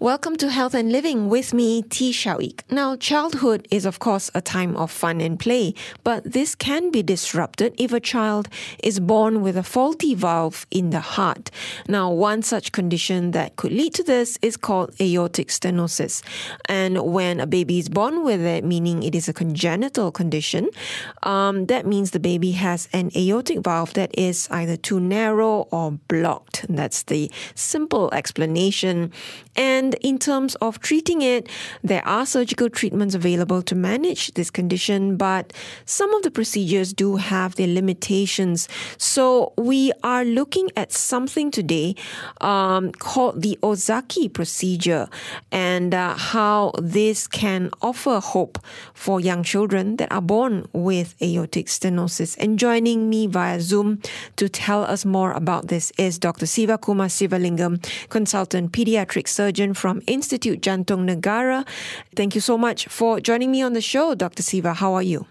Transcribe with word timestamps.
Welcome 0.00 0.34
to 0.38 0.50
Health 0.50 0.74
and 0.74 0.90
Living 0.90 1.28
with 1.28 1.54
me, 1.54 1.80
Tee 1.80 2.10
Shiao 2.10 2.40
Eek. 2.40 2.64
Now, 2.68 2.96
childhood 2.96 3.68
is 3.70 3.86
of 3.86 4.00
course 4.00 4.28
a 4.34 4.40
time 4.40 4.76
of 4.76 4.90
fun 4.90 5.20
and 5.20 5.38
play, 5.38 5.72
but 6.02 6.24
this 6.24 6.56
can 6.56 6.90
be 6.90 7.00
disrupted 7.00 7.76
if 7.78 7.92
a 7.92 8.00
child 8.00 8.48
is 8.82 8.98
born 8.98 9.40
with 9.40 9.56
a 9.56 9.62
faulty 9.62 10.16
valve 10.16 10.66
in 10.72 10.90
the 10.90 10.98
heart. 10.98 11.48
Now, 11.86 12.10
one 12.10 12.42
such 12.42 12.72
condition 12.72 13.30
that 13.30 13.54
could 13.54 13.70
lead 13.70 13.94
to 13.94 14.02
this 14.02 14.36
is 14.42 14.56
called 14.56 14.92
aortic 15.00 15.48
stenosis. 15.48 16.22
And 16.68 17.00
when 17.00 17.38
a 17.38 17.46
baby 17.46 17.78
is 17.78 17.88
born 17.88 18.24
with 18.24 18.40
it, 18.40 18.64
meaning 18.64 19.04
it 19.04 19.14
is 19.14 19.28
a 19.28 19.32
congenital 19.32 20.10
condition, 20.10 20.70
um, 21.22 21.66
that 21.66 21.86
means 21.86 22.10
the 22.10 22.20
baby 22.20 22.50
has 22.50 22.88
an 22.92 23.12
aortic 23.16 23.60
valve 23.60 23.94
that 23.94 24.10
is 24.18 24.48
either 24.50 24.76
too 24.76 24.98
narrow 24.98 25.68
or 25.70 25.92
blocked. 26.08 26.66
That's 26.68 27.04
the 27.04 27.30
simple 27.54 28.12
explanation. 28.12 29.12
And 29.54 29.83
in 30.00 30.18
terms 30.18 30.54
of 30.56 30.80
treating 30.80 31.20
it, 31.20 31.48
there 31.82 32.06
are 32.08 32.24
surgical 32.24 32.70
treatments 32.70 33.14
available 33.14 33.60
to 33.62 33.74
manage 33.74 34.32
this 34.32 34.50
condition, 34.50 35.16
but 35.18 35.52
some 35.84 36.14
of 36.14 36.22
the 36.22 36.30
procedures 36.30 36.94
do 36.94 37.16
have 37.16 37.56
their 37.56 37.66
limitations. 37.66 38.68
So 38.96 39.52
we 39.58 39.92
are 40.02 40.24
looking 40.24 40.70
at 40.76 40.92
something 40.92 41.50
today 41.50 41.96
um, 42.40 42.92
called 42.92 43.42
the 43.42 43.58
Ozaki 43.62 44.28
procedure 44.28 45.08
and 45.52 45.94
uh, 45.94 46.14
how 46.14 46.72
this 46.78 47.26
can 47.26 47.70
offer 47.82 48.20
hope 48.20 48.58
for 48.94 49.20
young 49.20 49.42
children 49.42 49.96
that 49.96 50.10
are 50.10 50.22
born 50.22 50.66
with 50.72 51.14
aortic 51.20 51.66
stenosis. 51.66 52.36
And 52.38 52.58
joining 52.58 53.10
me 53.10 53.26
via 53.26 53.60
Zoom 53.60 54.00
to 54.36 54.48
tell 54.48 54.84
us 54.84 55.04
more 55.04 55.32
about 55.32 55.68
this 55.68 55.92
is 55.98 56.18
Dr. 56.18 56.46
Siva 56.46 56.78
Kumar 56.78 57.08
Sivalingam, 57.08 57.84
consultant 58.08 58.72
pediatric 58.72 59.28
surgeon 59.28 59.73
from 59.74 60.02
Institute 60.06 60.60
Jantung 60.60 61.08
Negara. 61.08 61.66
Thank 62.16 62.34
you 62.34 62.40
so 62.40 62.56
much 62.56 62.86
for 62.86 63.20
joining 63.20 63.50
me 63.50 63.62
on 63.62 63.72
the 63.72 63.80
show, 63.80 64.14
Dr. 64.14 64.42
Siva. 64.42 64.74
How 64.74 64.94
are 64.94 65.02
you? 65.02 65.26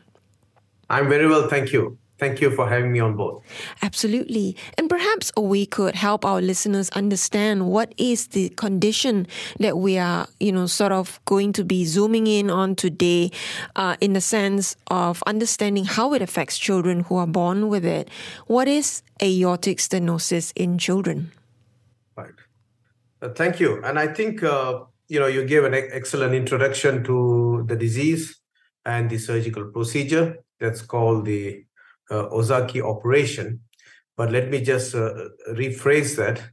I'm 0.89 1.09
very 1.09 1.27
well, 1.27 1.49
thank 1.49 1.71
you. 1.71 1.97
Thank 2.19 2.39
you 2.39 2.51
for 2.51 2.69
having 2.69 2.93
me 2.93 2.99
on 3.01 3.17
board. 3.17 3.43
Absolutely. 3.81 4.55
And 4.77 4.89
perhaps 4.89 5.31
we 5.37 5.65
could 5.65 5.95
help 5.95 6.23
our 6.23 6.41
listeners 6.41 6.89
understand 6.91 7.67
what 7.67 7.93
is 7.97 8.27
the 8.27 8.49
condition 8.49 9.27
that 9.59 9.77
we 9.77 9.97
are, 9.97 10.27
you 10.39 10.51
know, 10.51 10.67
sort 10.67 10.93
of 10.93 11.19
going 11.25 11.51
to 11.53 11.65
be 11.65 11.83
zooming 11.83 12.27
in 12.27 12.49
on 12.49 12.75
today 12.75 13.31
uh, 13.75 13.97
in 13.99 14.13
the 14.13 14.21
sense 14.21 14.77
of 14.87 15.21
understanding 15.27 15.85
how 15.85 16.13
it 16.13 16.21
affects 16.21 16.57
children 16.57 17.01
who 17.01 17.17
are 17.17 17.27
born 17.27 17.67
with 17.67 17.83
it. 17.83 18.09
What 18.47 18.69
is 18.69 19.01
aortic 19.21 19.79
stenosis 19.79 20.53
in 20.55 20.77
children? 20.77 21.31
Uh, 23.23 23.29
thank 23.29 23.59
you. 23.59 23.81
And 23.83 23.97
I 23.97 24.07
think 24.07 24.43
uh, 24.43 24.81
you 25.07 25.19
know 25.19 25.27
you 25.27 25.45
gave 25.45 25.63
an 25.63 25.73
excellent 25.73 26.35
introduction 26.35 27.03
to 27.05 27.63
the 27.67 27.75
disease 27.75 28.37
and 28.85 29.09
the 29.09 29.17
surgical 29.17 29.65
procedure 29.71 30.43
that's 30.59 30.81
called 30.81 31.25
the 31.25 31.63
uh, 32.11 32.27
Ozaki 32.29 32.81
operation. 32.81 33.61
But 34.17 34.31
let 34.31 34.49
me 34.49 34.61
just 34.61 34.93
uh, 34.93 35.29
rephrase 35.51 36.17
that. 36.17 36.43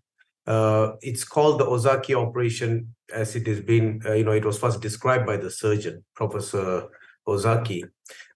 Uh, 0.46 0.92
it's 1.02 1.24
called 1.24 1.58
the 1.60 1.66
Ozaki 1.66 2.14
operation 2.14 2.94
as 3.12 3.36
it 3.36 3.46
has 3.46 3.60
been, 3.60 4.00
uh, 4.06 4.14
you 4.14 4.24
know, 4.24 4.32
it 4.32 4.44
was 4.44 4.58
first 4.58 4.80
described 4.80 5.27
by 5.27 5.36
the 5.36 5.50
surgeon, 5.50 6.05
Professor 6.14 6.88
Ozaki. 7.27 7.84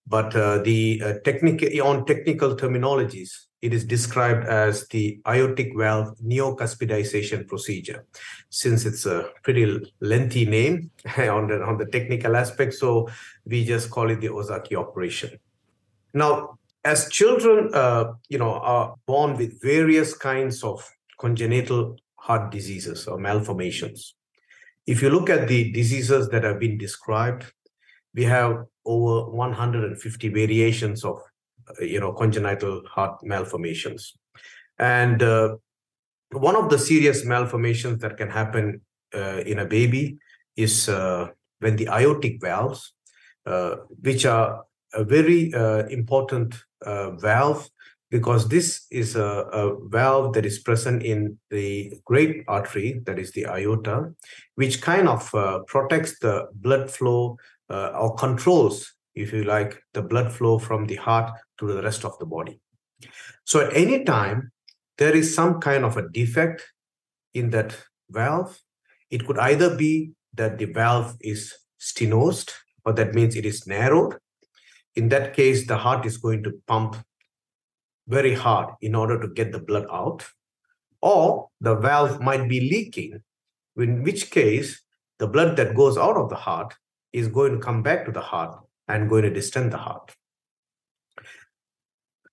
But 0.06 0.32
the 0.64 1.20
technical 1.24 1.68
on 1.86 2.04
technical 2.04 2.56
terminologies, 2.56 3.30
it 3.64 3.72
is 3.72 3.84
described 3.84 4.44
as 4.46 4.86
the 4.88 5.18
aortic 5.26 5.72
valve 5.74 6.18
neocuspidization 6.18 7.48
procedure. 7.48 8.04
Since 8.50 8.84
it's 8.84 9.06
a 9.06 9.30
pretty 9.42 9.90
lengthy 10.00 10.44
name 10.44 10.90
on 11.18 11.48
the, 11.48 11.62
on 11.62 11.78
the 11.78 11.86
technical 11.86 12.36
aspect, 12.36 12.74
so 12.74 13.08
we 13.46 13.64
just 13.64 13.90
call 13.90 14.10
it 14.10 14.20
the 14.20 14.28
Ozaki 14.28 14.76
operation. 14.76 15.38
Now, 16.12 16.58
as 16.84 17.08
children, 17.08 17.70
uh, 17.72 18.12
you 18.28 18.36
know, 18.36 18.52
are 18.52 18.96
born 19.06 19.38
with 19.38 19.62
various 19.62 20.14
kinds 20.14 20.62
of 20.62 20.86
congenital 21.18 21.96
heart 22.16 22.50
diseases 22.50 23.06
or 23.08 23.18
malformations. 23.18 24.14
If 24.86 25.00
you 25.00 25.08
look 25.08 25.30
at 25.30 25.48
the 25.48 25.72
diseases 25.72 26.28
that 26.28 26.44
have 26.44 26.60
been 26.60 26.76
described, 26.76 27.46
we 28.14 28.24
have 28.24 28.66
over 28.84 29.30
150 29.30 30.28
variations 30.28 31.02
of 31.02 31.22
you 31.80 32.00
know 32.00 32.12
congenital 32.12 32.82
heart 32.88 33.22
malformations. 33.22 34.14
And 34.78 35.22
uh, 35.22 35.56
one 36.32 36.56
of 36.56 36.68
the 36.70 36.78
serious 36.78 37.24
malformations 37.24 38.00
that 38.00 38.16
can 38.16 38.30
happen 38.30 38.80
uh, 39.14 39.42
in 39.46 39.58
a 39.58 39.64
baby 39.64 40.18
is 40.56 40.88
uh, 40.88 41.28
when 41.60 41.76
the 41.76 41.88
aortic 41.88 42.40
valves 42.40 42.92
uh, 43.46 43.76
which 44.02 44.24
are 44.26 44.64
a 44.92 45.04
very 45.04 45.52
uh, 45.54 45.86
important 45.86 46.54
valve 46.84 47.68
because 48.10 48.48
this 48.48 48.86
is 48.90 49.16
a, 49.16 49.22
a, 49.22 49.88
valve 49.88 50.34
that 50.34 50.44
is 50.44 50.58
present 50.58 51.02
in 51.02 51.38
the 51.50 51.92
great 52.04 52.44
artery 52.46 53.00
that 53.06 53.18
is 53.18 53.32
the 53.32 53.46
aorta 53.46 54.12
which 54.56 54.82
kind 54.82 55.08
of 55.08 55.30
protects 55.66 56.18
the 56.18 56.46
blood 56.54 56.90
flow 56.90 57.36
or 57.68 58.14
controls 58.16 58.92
if 59.14 59.32
you 59.32 59.44
like, 59.44 59.82
the 59.92 60.02
blood 60.02 60.32
flow 60.32 60.58
from 60.58 60.86
the 60.86 60.96
heart 60.96 61.30
to 61.58 61.72
the 61.72 61.82
rest 61.82 62.04
of 62.04 62.18
the 62.18 62.26
body. 62.26 62.60
So 63.44 63.68
any 63.68 64.04
time 64.04 64.52
there 64.98 65.14
is 65.14 65.34
some 65.34 65.60
kind 65.60 65.84
of 65.84 65.96
a 65.96 66.08
defect 66.08 66.62
in 67.32 67.50
that 67.50 67.76
valve, 68.10 68.58
it 69.10 69.26
could 69.26 69.38
either 69.38 69.76
be 69.76 70.12
that 70.34 70.58
the 70.58 70.66
valve 70.66 71.16
is 71.20 71.54
stenosed, 71.78 72.52
or 72.84 72.92
that 72.92 73.14
means 73.14 73.36
it 73.36 73.46
is 73.46 73.66
narrowed. 73.66 74.16
In 74.96 75.08
that 75.08 75.34
case, 75.34 75.66
the 75.66 75.76
heart 75.76 76.06
is 76.06 76.18
going 76.18 76.42
to 76.44 76.52
pump 76.66 76.96
very 78.06 78.34
hard 78.34 78.74
in 78.80 78.94
order 78.94 79.20
to 79.20 79.28
get 79.28 79.52
the 79.52 79.58
blood 79.58 79.86
out, 79.90 80.24
or 81.00 81.48
the 81.60 81.74
valve 81.74 82.20
might 82.20 82.48
be 82.48 82.60
leaking, 82.60 83.22
in 83.76 84.02
which 84.02 84.30
case 84.30 84.82
the 85.18 85.26
blood 85.26 85.56
that 85.56 85.74
goes 85.74 85.96
out 85.96 86.16
of 86.16 86.28
the 86.28 86.36
heart 86.36 86.74
is 87.12 87.28
going 87.28 87.52
to 87.52 87.58
come 87.58 87.82
back 87.82 88.04
to 88.04 88.12
the 88.12 88.20
heart 88.20 88.58
and 88.88 89.08
going 89.08 89.22
to 89.22 89.30
distend 89.30 89.72
the 89.72 89.78
heart. 89.78 90.14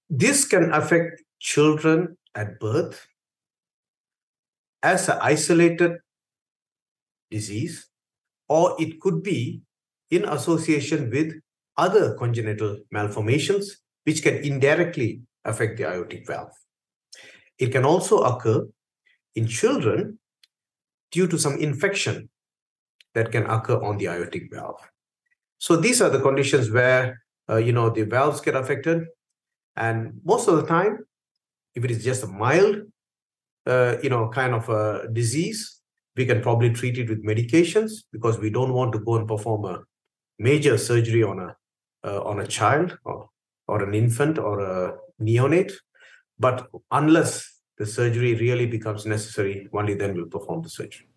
This 0.09 0.45
can 0.45 0.71
affect 0.73 1.23
children 1.39 2.17
at 2.35 2.59
birth 2.59 3.07
as 4.83 5.09
an 5.09 5.19
isolated 5.21 5.97
disease, 7.29 7.87
or 8.49 8.75
it 8.79 8.99
could 8.99 9.23
be 9.23 9.61
in 10.09 10.25
association 10.25 11.09
with 11.09 11.33
other 11.77 12.15
congenital 12.15 12.79
malformations, 12.91 13.77
which 14.03 14.21
can 14.21 14.35
indirectly 14.37 15.21
affect 15.45 15.77
the 15.77 15.87
aortic 15.87 16.27
valve. 16.27 16.51
It 17.57 17.71
can 17.71 17.85
also 17.85 18.19
occur 18.19 18.67
in 19.35 19.47
children 19.47 20.19
due 21.11 21.27
to 21.27 21.37
some 21.37 21.57
infection 21.57 22.29
that 23.13 23.31
can 23.31 23.45
occur 23.45 23.81
on 23.81 23.97
the 23.97 24.07
aortic 24.07 24.51
valve. 24.51 24.81
So 25.61 25.75
these 25.75 26.01
are 26.01 26.09
the 26.09 26.19
conditions 26.19 26.71
where 26.71 27.21
uh, 27.47 27.57
you 27.57 27.71
know 27.71 27.91
the 27.91 28.01
valves 28.01 28.41
get 28.41 28.55
affected, 28.55 29.05
and 29.75 30.19
most 30.25 30.47
of 30.47 30.55
the 30.55 30.65
time, 30.65 31.05
if 31.75 31.85
it 31.85 31.91
is 31.91 32.03
just 32.03 32.23
a 32.23 32.27
mild, 32.27 32.77
uh, 33.67 33.97
you 34.01 34.09
know, 34.09 34.27
kind 34.29 34.55
of 34.55 34.67
a 34.69 35.07
disease, 35.13 35.79
we 36.17 36.25
can 36.25 36.41
probably 36.41 36.71
treat 36.71 36.97
it 36.97 37.09
with 37.09 37.23
medications 37.23 37.91
because 38.11 38.39
we 38.39 38.49
don't 38.49 38.73
want 38.73 38.91
to 38.93 38.99
go 38.99 39.17
and 39.17 39.27
perform 39.27 39.65
a 39.65 39.83
major 40.39 40.79
surgery 40.79 41.21
on 41.21 41.37
a 41.37 41.55
uh, 42.03 42.23
on 42.23 42.39
a 42.39 42.47
child 42.47 42.97
or 43.05 43.29
or 43.67 43.83
an 43.83 43.93
infant 43.93 44.39
or 44.39 44.59
a 44.61 44.97
neonate. 45.21 45.73
But 46.39 46.69
unless 46.89 47.47
the 47.77 47.85
surgery 47.85 48.33
really 48.33 48.65
becomes 48.65 49.05
necessary, 49.05 49.69
only 49.73 49.93
then 49.93 50.15
we'll 50.15 50.25
perform 50.37 50.63
the 50.63 50.69
surgery. 50.69 51.07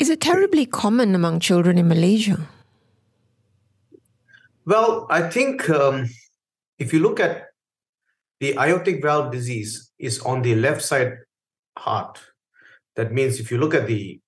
Is 0.00 0.10
it 0.10 0.20
terribly 0.20 0.66
common 0.66 1.14
among 1.14 1.38
children 1.38 1.78
in 1.78 1.86
Malaysia? 1.86 2.48
Well, 4.70 5.08
I 5.10 5.28
think 5.28 5.68
um, 5.68 6.08
if 6.78 6.92
you 6.92 7.00
look 7.00 7.18
at 7.18 7.46
the 8.38 8.56
aortic 8.56 9.02
valve 9.02 9.32
disease 9.32 9.90
is 9.98 10.20
on 10.20 10.42
the 10.42 10.54
left 10.54 10.82
side 10.82 11.14
heart. 11.76 12.20
That 12.94 13.12
means 13.12 13.40
if 13.40 13.50
you 13.50 13.58
look 13.58 13.74
at 13.74 13.88
the 13.88 14.20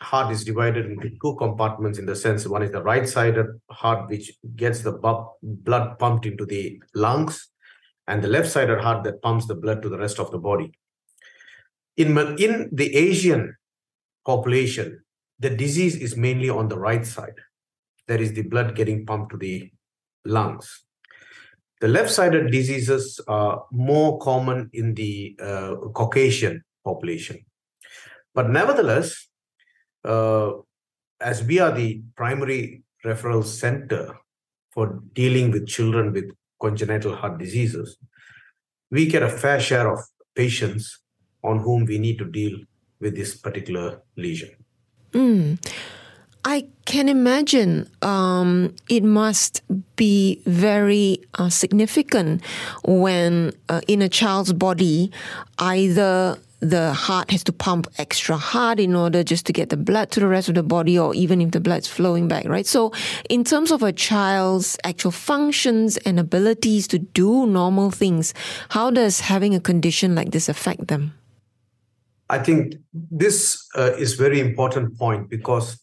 heart 0.00 0.32
is 0.32 0.42
divided 0.42 0.86
into 0.86 1.10
two 1.22 1.36
compartments 1.36 2.00
in 2.00 2.06
the 2.06 2.16
sense 2.16 2.44
one 2.44 2.64
is 2.64 2.72
the 2.72 2.82
right 2.82 3.08
sided 3.08 3.46
heart 3.70 4.10
which 4.10 4.32
gets 4.56 4.80
the 4.80 4.98
blood 5.42 5.98
pumped 6.00 6.26
into 6.26 6.44
the 6.44 6.82
lungs 6.96 7.48
and 8.08 8.20
the 8.20 8.26
left 8.26 8.50
sided 8.50 8.80
heart 8.80 9.04
that 9.04 9.22
pumps 9.22 9.46
the 9.46 9.54
blood 9.54 9.80
to 9.80 9.88
the 9.88 9.98
rest 9.98 10.18
of 10.18 10.32
the 10.32 10.38
body 10.38 10.72
in 11.96 12.18
in 12.38 12.68
the 12.72 12.96
asian 12.96 13.54
population 14.26 15.04
the 15.38 15.50
disease 15.50 15.94
is 15.94 16.16
mainly 16.16 16.50
on 16.50 16.66
the 16.66 16.78
right 16.78 17.06
side 17.06 17.38
that 18.08 18.20
is 18.20 18.32
the 18.32 18.42
blood 18.42 18.74
getting 18.74 19.06
pumped 19.06 19.32
to 19.32 19.38
the 19.38 19.70
lungs. 20.24 20.84
The 21.80 21.88
left-sided 21.88 22.50
diseases 22.50 23.20
are 23.26 23.64
more 23.72 24.18
common 24.18 24.70
in 24.72 24.94
the 24.94 25.36
uh, 25.42 25.74
Caucasian 25.92 26.62
population. 26.84 27.44
But 28.34 28.50
nevertheless, 28.50 29.28
uh, 30.04 30.52
as 31.20 31.42
we 31.42 31.58
are 31.58 31.72
the 31.72 32.02
primary 32.16 32.82
referral 33.04 33.44
center 33.44 34.14
for 34.70 35.02
dealing 35.12 35.50
with 35.50 35.66
children 35.66 36.12
with 36.12 36.30
congenital 36.60 37.16
heart 37.16 37.38
diseases, 37.38 37.98
we 38.90 39.06
get 39.06 39.22
a 39.22 39.28
fair 39.28 39.60
share 39.60 39.92
of 39.92 40.00
patients 40.34 41.00
on 41.42 41.58
whom 41.58 41.84
we 41.84 41.98
need 41.98 42.18
to 42.18 42.24
deal 42.24 42.58
with 43.00 43.16
this 43.16 43.36
particular 43.36 44.02
lesion. 44.16 44.50
Mm. 45.10 45.58
I 46.44 46.66
can 46.86 47.08
imagine 47.08 47.88
um, 48.02 48.74
it 48.88 49.04
must 49.04 49.62
be 49.94 50.42
very 50.44 51.22
uh, 51.34 51.48
significant 51.48 52.42
when 52.84 53.52
uh, 53.68 53.80
in 53.86 54.02
a 54.02 54.08
child's 54.08 54.52
body, 54.52 55.12
either 55.58 56.38
the 56.58 56.92
heart 56.92 57.30
has 57.30 57.42
to 57.44 57.52
pump 57.52 57.88
extra 57.98 58.36
hard 58.36 58.78
in 58.78 58.94
order 58.94 59.24
just 59.24 59.46
to 59.46 59.52
get 59.52 59.68
the 59.68 59.76
blood 59.76 60.10
to 60.12 60.20
the 60.20 60.28
rest 60.28 60.48
of 60.48 60.54
the 60.54 60.62
body, 60.62 60.98
or 60.98 61.14
even 61.14 61.40
if 61.40 61.50
the 61.50 61.60
blood's 61.60 61.88
flowing 61.88 62.28
back, 62.28 62.44
right? 62.46 62.66
So, 62.66 62.92
in 63.28 63.42
terms 63.42 63.72
of 63.72 63.82
a 63.82 63.92
child's 63.92 64.78
actual 64.84 65.10
functions 65.10 65.96
and 65.98 66.20
abilities 66.20 66.86
to 66.88 66.98
do 66.98 67.46
normal 67.46 67.90
things, 67.90 68.32
how 68.70 68.90
does 68.90 69.20
having 69.20 69.54
a 69.54 69.60
condition 69.60 70.14
like 70.14 70.30
this 70.30 70.48
affect 70.48 70.86
them? 70.86 71.14
I 72.30 72.38
think 72.38 72.76
this 72.94 73.68
uh, 73.76 73.92
is 73.98 74.14
very 74.14 74.40
important 74.40 74.96
point 74.96 75.28
because 75.28 75.81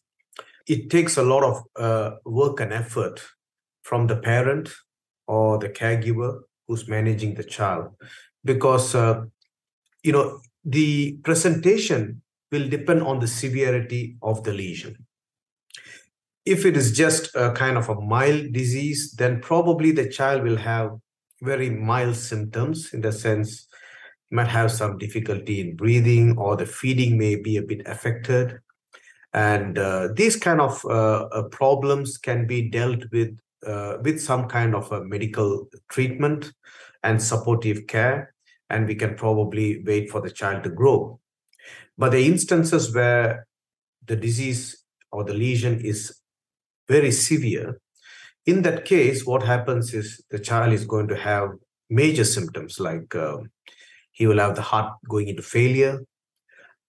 it 0.70 0.90
takes 0.92 1.18
a 1.18 1.24
lot 1.24 1.44
of 1.44 1.64
uh, 1.76 2.18
work 2.26 2.60
and 2.60 2.72
effort 2.72 3.20
from 3.82 4.06
the 4.06 4.16
parent 4.16 4.70
or 5.28 5.58
the 5.58 5.68
caregiver 5.68 6.42
who's 6.68 6.88
managing 6.88 7.34
the 7.34 7.44
child. 7.44 7.90
Because 8.46 8.94
uh, 8.96 9.24
you 10.04 10.14
know 10.14 10.40
the 10.64 11.18
presentation 11.24 12.22
will 12.52 12.70
depend 12.70 13.02
on 13.02 13.20
the 13.20 13.28
severity 13.28 14.16
of 14.22 14.44
the 14.44 14.54
lesion. 14.54 14.96
If 16.46 16.66
it 16.66 16.78
is 16.78 16.92
just 16.92 17.36
a 17.36 17.52
kind 17.52 17.78
of 17.78 17.90
a 17.90 18.00
mild 18.00 18.54
disease 18.54 19.14
then 19.18 19.42
probably 19.42 19.92
the 19.92 20.08
child 20.08 20.44
will 20.44 20.58
have 20.58 20.92
very 21.42 21.70
mild 21.70 22.16
symptoms 22.16 22.94
in 22.94 23.02
the 23.02 23.12
sense 23.12 23.68
might 24.32 24.48
have 24.48 24.72
some 24.72 24.98
difficulty 24.98 25.62
in 25.62 25.76
breathing 25.76 26.38
or 26.38 26.56
the 26.56 26.66
feeding 26.66 27.18
may 27.18 27.36
be 27.36 27.58
a 27.58 27.64
bit 27.64 27.82
affected 27.88 28.60
and 29.34 29.78
uh, 29.78 30.10
these 30.16 30.36
kind 30.36 30.60
of 30.60 30.84
uh, 30.86 31.28
uh, 31.32 31.44
problems 31.50 32.18
can 32.18 32.48
be 32.48 32.70
dealt 32.70 33.04
with 33.12 33.38
uh, 33.66 33.98
with 34.02 34.22
some 34.22 34.48
kind 34.48 34.74
of 34.74 34.92
a 34.92 35.04
medical 35.04 35.68
treatment 35.90 36.54
and 37.04 37.22
supportive 37.22 37.88
care 37.88 38.34
and 38.70 38.88
we 38.88 38.96
can 38.96 39.16
probably 39.16 39.84
wait 39.84 40.10
for 40.10 40.22
the 40.22 40.30
child 40.30 40.64
to 40.64 40.70
grow. 40.70 41.20
But 41.98 42.12
the 42.12 42.26
instances 42.26 42.94
where 42.94 43.46
the 44.06 44.16
disease 44.16 44.86
or 45.12 45.26
the 45.26 45.34
lesion 45.34 45.82
is 45.82 46.20
very 46.88 47.12
severe. 47.12 47.82
In 48.46 48.62
that 48.62 48.86
case 48.86 49.26
what 49.26 49.44
happens 49.44 49.94
is 49.94 50.24
the 50.32 50.40
child 50.40 50.74
is 50.74 50.86
going 50.86 51.10
to 51.10 51.18
have 51.18 51.50
major 51.90 52.24
symptoms 52.24 52.80
like 52.80 53.14
uh, 53.14 53.38
he 54.12 54.26
will 54.26 54.40
have 54.40 54.56
the 54.56 54.62
heart 54.62 54.94
going 55.08 55.28
into 55.28 55.44
failure 55.44 56.00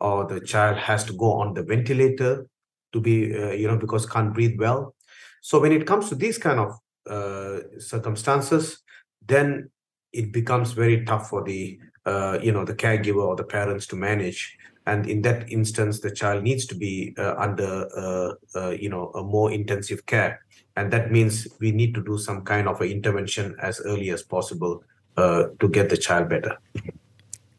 or 0.00 0.26
the 0.26 0.41
child 0.41 0.76
has 0.79 1.05
to 1.05 1.12
go 1.12 1.32
on 1.32 1.55
the 1.55 1.62
ventilator 1.62 2.47
to 2.93 3.00
be 3.00 3.37
uh, 3.37 3.50
you 3.50 3.69
know 3.69 3.76
because 3.76 4.06
can't 4.06 4.35
breathe 4.35 4.58
well. 4.58 4.94
So 5.43 5.61
when 5.61 5.73
it 5.73 5.87
comes 5.87 6.08
to 6.08 6.14
these 6.14 6.38
kind 6.38 6.61
of 6.61 6.73
uh, 7.08 7.79
circumstances 7.79 8.82
then 9.26 9.70
it 10.12 10.32
becomes 10.32 10.73
very 10.73 11.05
tough 11.05 11.29
for 11.29 11.43
the 11.44 11.79
uh, 12.06 12.38
you 12.43 12.52
know 12.52 12.64
the 12.64 12.75
caregiver 12.75 13.23
or 13.23 13.37
the 13.37 13.44
parents 13.44 13.87
to 13.88 13.97
manage. 13.97 14.56
And 14.87 15.08
in 15.08 15.23
that 15.23 15.50
instance 15.50 16.00
the 16.00 16.11
child 16.11 16.43
needs 16.43 16.67
to 16.67 16.75
be 16.75 17.14
uh, 17.19 17.35
under 17.37 17.87
uh, 17.97 18.58
uh, 18.58 18.70
you 18.70 18.88
know 18.88 19.11
a 19.14 19.23
more 19.23 19.52
intensive 19.52 20.06
care. 20.06 20.41
And 20.76 20.93
that 20.93 21.12
means 21.12 21.47
we 21.61 21.73
need 21.73 21.94
to 21.94 22.02
do 22.02 22.17
some 22.17 22.43
kind 22.43 22.67
of 22.67 22.81
an 22.81 22.88
intervention 22.88 23.55
as 23.61 23.81
early 23.85 24.11
as 24.11 24.23
possible 24.23 24.82
to 25.17 25.69
get 25.70 25.91
the 25.91 25.99
child 25.99 26.31
better 26.31 26.56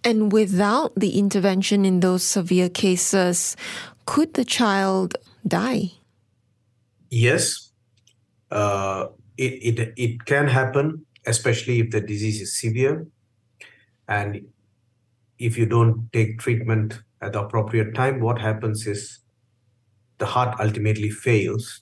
and 0.04 0.32
without 0.32 0.94
the 0.96 1.18
intervention 1.18 1.86
in 1.86 2.00
those 2.00 2.24
severe 2.24 2.70
cases, 2.70 3.56
could 4.06 4.34
the 4.34 4.46
child 4.46 5.16
die? 5.48 5.92
Yes, 7.10 7.72
uh, 8.50 9.08
it, 9.38 9.80
it, 9.80 9.94
it 9.98 10.26
can 10.26 10.48
happen, 10.48 11.06
especially 11.26 11.80
if 11.80 11.92
the 11.92 12.02
disease 12.02 12.42
is 12.42 12.60
severe. 12.60 13.08
And 14.08 14.48
if 15.38 15.58
you 15.58 15.66
don't 15.66 16.12
take 16.12 16.40
treatment 16.40 17.02
at 17.22 17.34
the 17.34 17.42
appropriate 17.42 17.94
time, 17.94 18.22
what 18.22 18.40
happens 18.40 18.88
is 18.88 19.20
the 20.18 20.26
heart 20.26 20.60
ultimately 20.60 21.10
fails. 21.10 21.82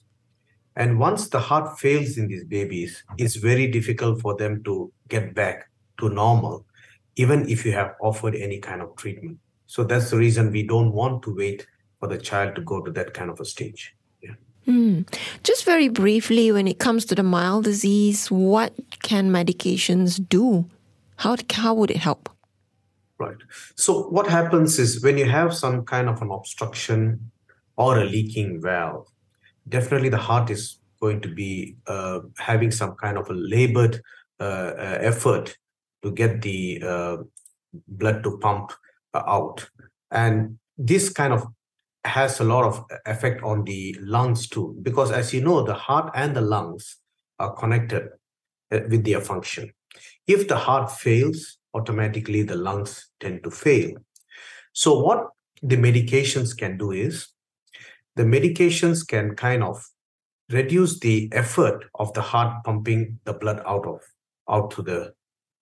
And 0.76 0.98
once 0.98 1.28
the 1.28 1.40
heart 1.40 1.78
fails 1.78 2.16
in 2.16 2.28
these 2.28 2.44
babies, 2.44 3.02
it's 3.18 3.36
very 3.36 3.66
difficult 3.66 4.20
for 4.20 4.36
them 4.36 4.62
to 4.64 4.92
get 5.08 5.34
back 5.34 5.68
to 5.98 6.08
normal 6.08 6.64
even 7.16 7.48
if 7.48 7.64
you 7.64 7.72
have 7.72 7.94
offered 8.00 8.34
any 8.34 8.58
kind 8.58 8.80
of 8.80 8.94
treatment. 8.96 9.38
So 9.66 9.84
that's 9.84 10.10
the 10.10 10.16
reason 10.16 10.52
we 10.52 10.62
don't 10.62 10.92
want 10.92 11.22
to 11.22 11.34
wait 11.34 11.66
for 11.98 12.08
the 12.08 12.18
child 12.18 12.54
to 12.56 12.60
go 12.62 12.80
to 12.80 12.90
that 12.92 13.14
kind 13.14 13.30
of 13.30 13.38
a 13.40 13.44
stage. 13.44 13.94
Yeah. 14.22 14.34
Mm. 14.66 15.06
Just 15.44 15.64
very 15.64 15.88
briefly, 15.88 16.50
when 16.50 16.66
it 16.66 16.78
comes 16.78 17.04
to 17.06 17.14
the 17.14 17.22
mild 17.22 17.64
disease, 17.64 18.30
what 18.30 18.72
can 19.02 19.30
medications 19.30 20.26
do? 20.28 20.68
How, 21.16 21.36
how 21.52 21.74
would 21.74 21.90
it 21.90 21.98
help? 21.98 22.30
Right. 23.18 23.36
So, 23.76 24.08
what 24.08 24.26
happens 24.26 24.78
is 24.78 25.02
when 25.02 25.18
you 25.18 25.26
have 25.26 25.54
some 25.54 25.84
kind 25.84 26.08
of 26.08 26.22
an 26.22 26.30
obstruction 26.30 27.30
or 27.76 27.98
a 27.98 28.04
leaking 28.04 28.62
valve, 28.62 29.06
definitely 29.68 30.08
the 30.08 30.16
heart 30.16 30.48
is 30.48 30.78
going 31.00 31.20
to 31.20 31.28
be 31.28 31.76
uh, 31.86 32.20
having 32.38 32.70
some 32.70 32.94
kind 32.94 33.18
of 33.18 33.28
a 33.28 33.34
labored 33.34 34.00
uh, 34.40 34.72
uh, 34.78 34.98
effort 35.00 35.56
to 36.02 36.12
get 36.12 36.42
the 36.42 36.82
uh, 36.82 37.16
blood 37.88 38.22
to 38.24 38.38
pump 38.38 38.72
uh, 39.14 39.22
out. 39.26 39.68
And 40.10 40.58
this 40.76 41.10
kind 41.10 41.32
of 41.32 41.46
has 42.04 42.40
a 42.40 42.44
lot 42.44 42.64
of 42.64 42.84
effect 43.06 43.42
on 43.42 43.64
the 43.64 43.96
lungs 44.00 44.48
too, 44.48 44.76
because 44.82 45.10
as 45.10 45.34
you 45.34 45.42
know, 45.42 45.62
the 45.62 45.74
heart 45.74 46.10
and 46.14 46.34
the 46.34 46.40
lungs 46.40 46.96
are 47.38 47.54
connected 47.54 48.08
uh, 48.72 48.80
with 48.88 49.04
their 49.04 49.20
function. 49.20 49.70
If 50.26 50.48
the 50.48 50.56
heart 50.56 50.90
fails, 50.90 51.58
automatically 51.74 52.42
the 52.42 52.56
lungs 52.56 53.10
tend 53.20 53.44
to 53.44 53.50
fail. 53.50 53.90
So, 54.72 54.98
what 55.00 55.28
the 55.62 55.76
medications 55.76 56.56
can 56.56 56.78
do 56.78 56.92
is 56.92 57.28
the 58.16 58.22
medications 58.22 59.06
can 59.06 59.34
kind 59.36 59.62
of 59.62 59.84
reduce 60.50 60.98
the 61.00 61.28
effort 61.32 61.84
of 61.96 62.12
the 62.14 62.22
heart 62.22 62.64
pumping 62.64 63.18
the 63.24 63.32
blood 63.32 63.62
out 63.66 63.86
of 63.86 64.00
out 64.48 64.70
to 64.72 64.82
the 64.82 65.12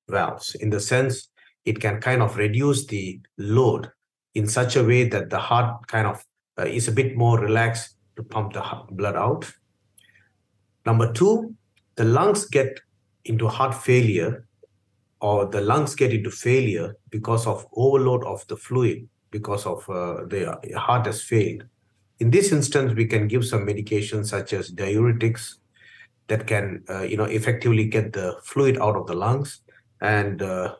valves 0.08 0.54
in 0.56 0.70
the 0.70 0.80
sense 0.80 1.28
it 1.64 1.80
can 1.80 2.00
kind 2.00 2.22
of 2.22 2.36
reduce 2.36 2.86
the 2.86 3.20
load 3.36 3.90
in 4.34 4.46
such 4.46 4.76
a 4.76 4.84
way 4.84 5.08
that 5.08 5.30
the 5.30 5.38
heart 5.38 5.86
kind 5.86 6.06
of 6.06 6.24
uh, 6.58 6.64
is 6.64 6.88
a 6.88 6.92
bit 6.92 7.16
more 7.16 7.38
relaxed 7.38 7.96
to 8.16 8.22
pump 8.22 8.52
the 8.52 8.62
blood 8.90 9.16
out. 9.16 9.50
Number 10.86 11.12
two, 11.12 11.54
the 11.96 12.04
lungs 12.04 12.46
get 12.46 12.80
into 13.24 13.48
heart 13.48 13.74
failure 13.74 14.46
or 15.20 15.46
the 15.46 15.60
lungs 15.60 15.94
get 15.94 16.12
into 16.12 16.30
failure 16.30 16.96
because 17.10 17.46
of 17.46 17.66
overload 17.74 18.24
of 18.24 18.46
the 18.46 18.56
fluid 18.56 19.08
because 19.30 19.66
of 19.66 19.88
uh, 19.90 20.24
the 20.26 20.58
heart 20.76 21.06
has 21.06 21.22
failed. 21.22 21.64
In 22.20 22.30
this 22.30 22.50
instance, 22.50 22.94
we 22.94 23.06
can 23.06 23.28
give 23.28 23.44
some 23.44 23.66
medications 23.66 24.26
such 24.26 24.52
as 24.52 24.70
diuretics 24.70 25.56
that 26.28 26.46
can, 26.46 26.82
uh, 26.88 27.02
you 27.02 27.16
know, 27.16 27.24
effectively 27.24 27.84
get 27.84 28.12
the 28.12 28.36
fluid 28.42 28.78
out 28.78 28.96
of 28.96 29.06
the 29.06 29.14
lungs 29.14 29.60
and 30.00 30.42
uh, 30.42 30.74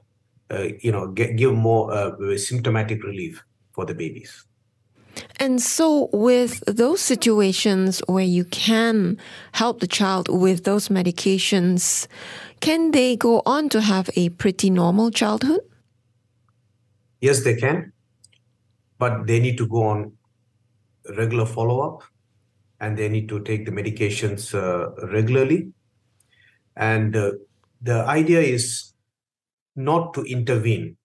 uh, 0.50 0.68
you 0.80 0.92
know 0.92 1.08
get, 1.08 1.36
give 1.36 1.54
more 1.54 1.92
uh, 1.92 2.36
symptomatic 2.36 3.02
relief 3.02 3.42
for 3.72 3.84
the 3.84 3.94
babies. 3.94 4.44
And 5.40 5.60
so, 5.60 6.08
with 6.12 6.62
those 6.66 7.00
situations 7.00 8.00
where 8.06 8.24
you 8.24 8.44
can 8.44 9.18
help 9.52 9.80
the 9.80 9.86
child 9.86 10.28
with 10.28 10.64
those 10.64 10.88
medications, 10.88 12.06
can 12.60 12.90
they 12.92 13.16
go 13.16 13.42
on 13.46 13.68
to 13.70 13.80
have 13.80 14.10
a 14.16 14.28
pretty 14.30 14.70
normal 14.70 15.10
childhood? 15.10 15.60
Yes, 17.20 17.42
they 17.42 17.56
can, 17.56 17.92
but 18.98 19.26
they 19.26 19.40
need 19.40 19.58
to 19.58 19.66
go 19.66 19.82
on 19.82 20.12
regular 21.16 21.46
follow 21.46 21.80
up 21.80 22.02
and 22.80 22.96
they 22.96 23.08
need 23.08 23.28
to 23.28 23.40
take 23.40 23.64
the 23.64 23.72
medications 23.72 24.54
uh, 24.54 24.90
regularly. 25.08 25.72
And 26.76 27.16
uh, 27.16 27.32
the 27.82 28.04
idea 28.04 28.40
is 28.40 28.92
not 29.78 30.12
to 30.14 30.22
intervene 30.24 30.96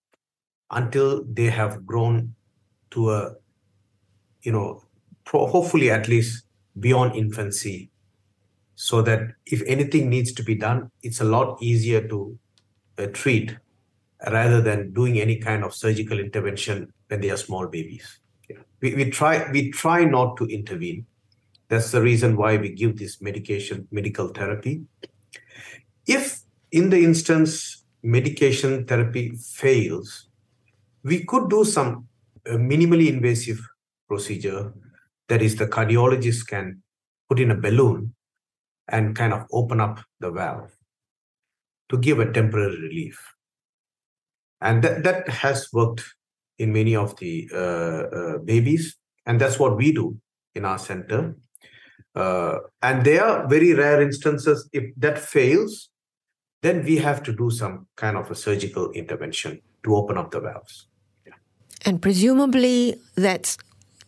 until 0.70 1.24
they 1.24 1.46
have 1.46 1.86
grown 1.86 2.34
to 2.90 3.10
a 3.10 3.34
you 4.42 4.52
know 4.52 4.82
hopefully 5.30 5.90
at 5.90 6.08
least 6.08 6.44
beyond 6.80 7.14
infancy 7.14 7.90
so 8.74 9.02
that 9.02 9.34
if 9.46 9.62
anything 9.66 10.10
needs 10.10 10.32
to 10.32 10.42
be 10.42 10.54
done, 10.54 10.90
it's 11.02 11.20
a 11.20 11.24
lot 11.24 11.62
easier 11.62 12.06
to 12.08 12.38
uh, 12.98 13.06
treat 13.12 13.56
rather 14.30 14.60
than 14.60 14.92
doing 14.92 15.20
any 15.20 15.36
kind 15.38 15.64
of 15.64 15.74
surgical 15.74 16.18
intervention 16.18 16.92
when 17.08 17.20
they 17.20 17.30
are 17.30 17.36
small 17.36 17.66
babies. 17.66 18.18
Yeah. 18.48 18.58
We, 18.80 18.94
we 18.94 19.10
try 19.10 19.50
we 19.52 19.70
try 19.70 20.04
not 20.04 20.36
to 20.38 20.46
intervene. 20.46 21.06
That's 21.68 21.92
the 21.92 22.02
reason 22.02 22.36
why 22.36 22.56
we 22.56 22.70
give 22.70 22.98
this 22.98 23.20
medication, 23.20 23.88
medical 23.90 24.28
therapy. 24.28 24.82
If 26.06 26.40
in 26.72 26.90
the 26.90 27.02
instance 27.02 27.73
medication 28.04 28.84
therapy 28.86 29.32
fails, 29.36 30.28
we 31.02 31.24
could 31.24 31.50
do 31.50 31.64
some 31.64 32.06
uh, 32.48 32.52
minimally 32.52 33.08
invasive 33.08 33.60
procedure. 34.06 34.72
That 35.28 35.42
is, 35.42 35.56
the 35.56 35.66
cardiologist 35.66 36.46
can 36.46 36.82
put 37.28 37.40
in 37.40 37.50
a 37.50 37.56
balloon 37.56 38.14
and 38.88 39.16
kind 39.16 39.32
of 39.32 39.46
open 39.52 39.80
up 39.80 40.00
the 40.20 40.30
valve 40.30 40.70
to 41.88 41.98
give 41.98 42.18
a 42.18 42.30
temporary 42.30 42.80
relief 42.80 43.34
and 44.60 44.82
that, 44.82 45.04
that 45.04 45.28
has 45.28 45.68
worked 45.72 46.02
in 46.58 46.72
many 46.72 46.96
of 46.96 47.16
the 47.18 47.48
uh, 47.52 47.56
uh, 47.56 48.38
babies 48.38 48.96
and 49.26 49.40
that's 49.40 49.58
what 49.58 49.76
we 49.76 49.92
do 49.92 50.16
in 50.54 50.64
our 50.64 50.78
center 50.78 51.36
uh, 52.14 52.58
and 52.82 53.04
there 53.04 53.24
are 53.24 53.48
very 53.48 53.74
rare 53.74 54.00
instances 54.00 54.68
if 54.72 54.84
that 54.96 55.18
fails 55.18 55.90
then 56.64 56.82
we 56.82 56.96
have 56.96 57.22
to 57.22 57.32
do 57.32 57.50
some 57.50 57.86
kind 57.96 58.16
of 58.16 58.30
a 58.30 58.34
surgical 58.34 58.90
intervention 58.92 59.60
to 59.84 59.94
open 59.94 60.16
up 60.16 60.30
the 60.30 60.40
valves. 60.40 60.86
Yeah. 61.26 61.34
and 61.84 62.00
presumably 62.00 62.96
that's 63.16 63.58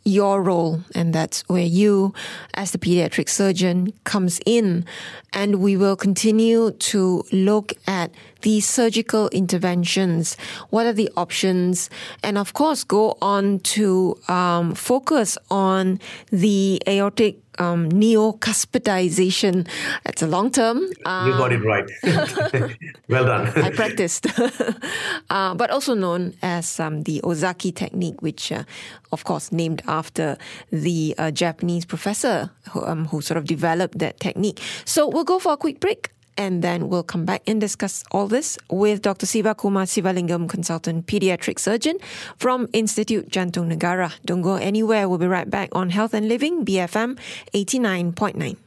your 0.06 0.40
role 0.40 0.80
and 0.94 1.12
that's 1.12 1.42
where 1.48 1.64
you 1.64 2.14
as 2.54 2.70
the 2.70 2.78
pediatric 2.78 3.28
surgeon 3.28 3.92
comes 4.04 4.40
in. 4.46 4.86
And 5.32 5.56
we 5.56 5.76
will 5.76 5.96
continue 5.96 6.70
to 6.70 7.24
look 7.32 7.72
at 7.88 8.12
these 8.42 8.68
surgical 8.68 9.28
interventions. 9.30 10.36
What 10.70 10.86
are 10.86 10.92
the 10.92 11.10
options? 11.16 11.90
And 12.22 12.38
of 12.38 12.52
course 12.52 12.84
go 12.84 13.18
on 13.20 13.58
to 13.74 14.16
um, 14.28 14.74
focus 14.76 15.36
on 15.50 15.98
the 16.30 16.80
aortic 16.86 17.45
um, 17.58 17.88
neocuspidization. 17.90 19.68
It's 20.04 20.22
a 20.22 20.26
long 20.26 20.50
term. 20.50 20.78
Um, 21.04 21.28
you 21.28 21.36
got 21.36 21.52
it 21.52 21.62
right. 21.64 21.88
well 23.08 23.24
done. 23.24 23.46
I 23.64 23.70
practiced. 23.70 24.26
uh, 25.30 25.54
but 25.54 25.70
also 25.70 25.94
known 25.94 26.34
as 26.42 26.80
um, 26.80 27.02
the 27.02 27.20
Ozaki 27.24 27.72
technique, 27.72 28.22
which, 28.22 28.52
uh, 28.52 28.64
of 29.12 29.24
course, 29.24 29.52
named 29.52 29.82
after 29.86 30.36
the 30.70 31.14
uh, 31.18 31.30
Japanese 31.30 31.84
professor 31.84 32.50
who, 32.70 32.84
um, 32.84 33.06
who 33.06 33.20
sort 33.20 33.38
of 33.38 33.44
developed 33.44 33.98
that 33.98 34.20
technique. 34.20 34.60
So 34.84 35.08
we'll 35.08 35.24
go 35.24 35.38
for 35.38 35.52
a 35.52 35.56
quick 35.56 35.80
break 35.80 36.10
and 36.36 36.62
then 36.62 36.88
we'll 36.88 37.02
come 37.02 37.24
back 37.24 37.42
and 37.46 37.60
discuss 37.60 38.04
all 38.10 38.26
this 38.26 38.58
with 38.70 39.02
Dr. 39.02 39.26
Siva 39.26 39.54
Kumar 39.54 39.84
Sivalingam, 39.84 40.48
consultant 40.48 41.06
pediatric 41.06 41.58
surgeon 41.58 41.98
from 42.36 42.68
Institute 42.72 43.30
Jantung 43.30 43.72
Negara. 43.72 44.12
Don't 44.24 44.42
go 44.42 44.54
anywhere. 44.54 45.08
We'll 45.08 45.18
be 45.18 45.26
right 45.26 45.48
back 45.48 45.70
on 45.72 45.90
Health 45.90 46.14
and 46.14 46.28
Living, 46.28 46.64
BFM 46.64 47.18
89.9. 47.54 48.65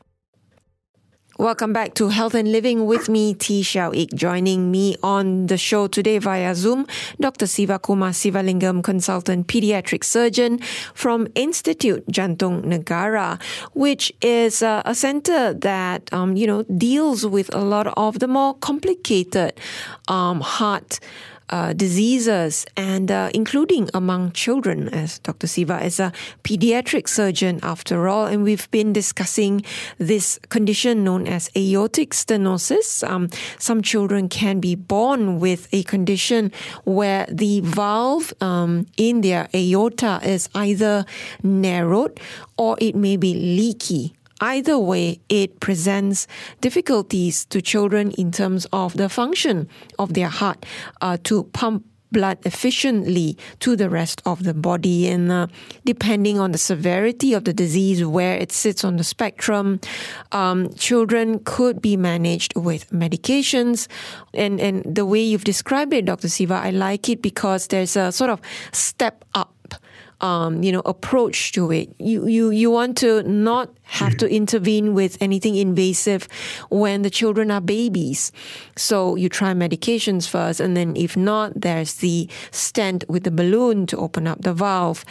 Welcome 1.40 1.72
back 1.72 1.94
to 1.94 2.10
Health 2.10 2.34
and 2.34 2.52
Living 2.52 2.86
with 2.86 3.08
me, 3.08 3.34
Tee 3.34 3.62
Shiao 3.62 3.94
Eek. 3.94 4.14
Joining 4.14 4.72
me 4.72 4.98
on 5.02 5.48
the 5.48 5.58
show 5.58 5.88
today 5.88 6.18
via 6.18 6.54
Zoom, 6.54 6.86
Dr. 7.22 7.48
Siva 7.48 7.80
Kumar 7.80 8.10
Sivalingam, 8.10 8.84
consultant 8.84 9.48
pediatric 9.48 10.04
surgeon 10.04 10.60
from 10.94 11.30
Institute 11.36 12.06
Jantung 12.08 12.66
Negara, 12.66 13.42
which 13.72 14.12
is 14.22 14.62
uh, 14.62 14.82
a 14.84 14.94
center 14.94 15.54
that 15.54 16.12
um, 16.14 16.36
you 16.36 16.46
know 16.46 16.64
deals 16.64 17.26
with 17.26 17.56
a 17.56 17.62
lot 17.62 17.88
of 17.96 18.20
the 18.20 18.28
more 18.28 18.54
complicated 18.56 19.54
um, 20.10 20.42
heart 20.42 21.00
uh, 21.50 21.74
diseases 21.74 22.66
and 22.78 23.12
uh, 23.12 23.30
including 23.34 23.90
among 23.94 24.32
children, 24.32 24.90
as 24.90 25.20
Dr. 25.20 25.48
Siva 25.48 25.84
is 25.84 26.00
a 26.00 26.12
pediatric 26.44 27.08
surgeon 27.08 27.60
after 27.64 28.08
all. 28.08 28.26
And 28.26 28.44
we've 28.44 28.70
been 28.72 28.94
discussing 28.94 29.64
this 29.98 30.40
condition 30.50 31.04
known 31.04 31.28
as 31.28 31.50
aortic 31.56 32.12
stenosis. 32.12 33.08
Um, 33.08 33.30
some 33.58 33.82
children 33.82 34.30
can 34.30 34.60
be 34.60 34.76
born 34.76 35.40
with 35.40 35.68
a 35.72 35.84
condition 35.84 36.52
where 36.84 37.26
the 37.30 37.62
valve 37.62 38.34
um, 38.42 38.86
in 38.98 39.22
their 39.22 39.50
aorta 39.54 40.20
is 40.24 40.50
either 40.56 41.06
narrowed 41.44 42.20
or 42.58 42.78
it 42.80 42.96
may 42.96 43.18
be 43.18 43.34
leaky 43.34 44.14
either 44.42 44.78
way, 44.78 45.20
it 45.30 45.60
presents 45.60 46.28
difficulties 46.62 47.46
to 47.46 47.62
children 47.62 48.12
in 48.12 48.32
terms 48.32 48.68
of 48.72 48.96
the 48.98 49.10
function 49.10 49.68
of 49.98 50.14
their 50.14 50.30
heart 50.30 50.66
uh, 51.02 51.18
to 51.24 51.44
pump 51.44 51.86
blood 52.12 52.40
efficiently 52.46 53.38
to 53.60 53.76
the 53.76 53.90
rest 53.90 54.22
of 54.26 54.44
the 54.44 54.54
body. 54.54 55.08
And 55.08 55.32
uh, 55.32 55.48
depending 55.86 56.40
on 56.40 56.52
the 56.52 56.58
severity 56.58 57.34
of 57.34 57.44
the 57.44 57.54
disease, 57.54 58.04
where 58.04 58.36
it 58.36 58.52
sits 58.52 58.84
on 58.84 58.98
the 58.98 59.04
spectrum, 59.04 59.80
um, 60.32 60.74
children 60.74 61.40
could 61.44 61.82
be 61.82 61.98
managed 61.98 62.56
with 62.56 62.90
medications. 62.90 63.88
And, 64.34 64.60
and 64.60 64.84
the 64.84 65.06
way 65.06 65.22
you've 65.22 65.44
described 65.44 65.94
it, 65.94 66.06
Dr. 66.06 66.30
Siva, 66.30 66.56
I 66.56 66.72
like 66.72 67.10
it 67.10 67.22
because 67.22 67.68
there's 67.68 67.96
a 67.96 68.12
sort 68.12 68.30
of 68.30 68.42
step 68.72 69.26
up 69.34 69.54
um, 70.22 70.64
you 70.64 70.72
know, 70.72 70.82
approach 70.86 71.54
to 71.54 71.72
it. 71.72 71.96
You, 71.98 72.28
you, 72.28 72.50
you 72.50 72.72
want 72.72 72.98
to 72.98 73.24
not 73.24 73.70
have 73.90 74.18
to 74.18 74.28
intervene 74.30 74.94
with 74.94 75.18
anything 75.22 75.56
invasive 75.56 76.28
when 76.70 77.02
the 77.02 77.10
children 77.10 77.52
are 77.52 77.62
babies. 77.62 78.32
So 78.76 79.16
you 79.16 79.30
try 79.30 79.54
medications 79.54 80.28
first, 80.28 80.60
and 80.60 80.78
then 80.78 80.96
if 80.96 81.18
not, 81.18 81.54
there's 81.56 81.96
the 81.96 82.30
stent 82.52 83.04
with 83.10 83.24
the 83.24 83.32
balloon 83.32 83.88
to 83.88 83.98
open 83.98 84.28
up 84.28 84.42
the 84.42 84.54
valve. 84.54 85.04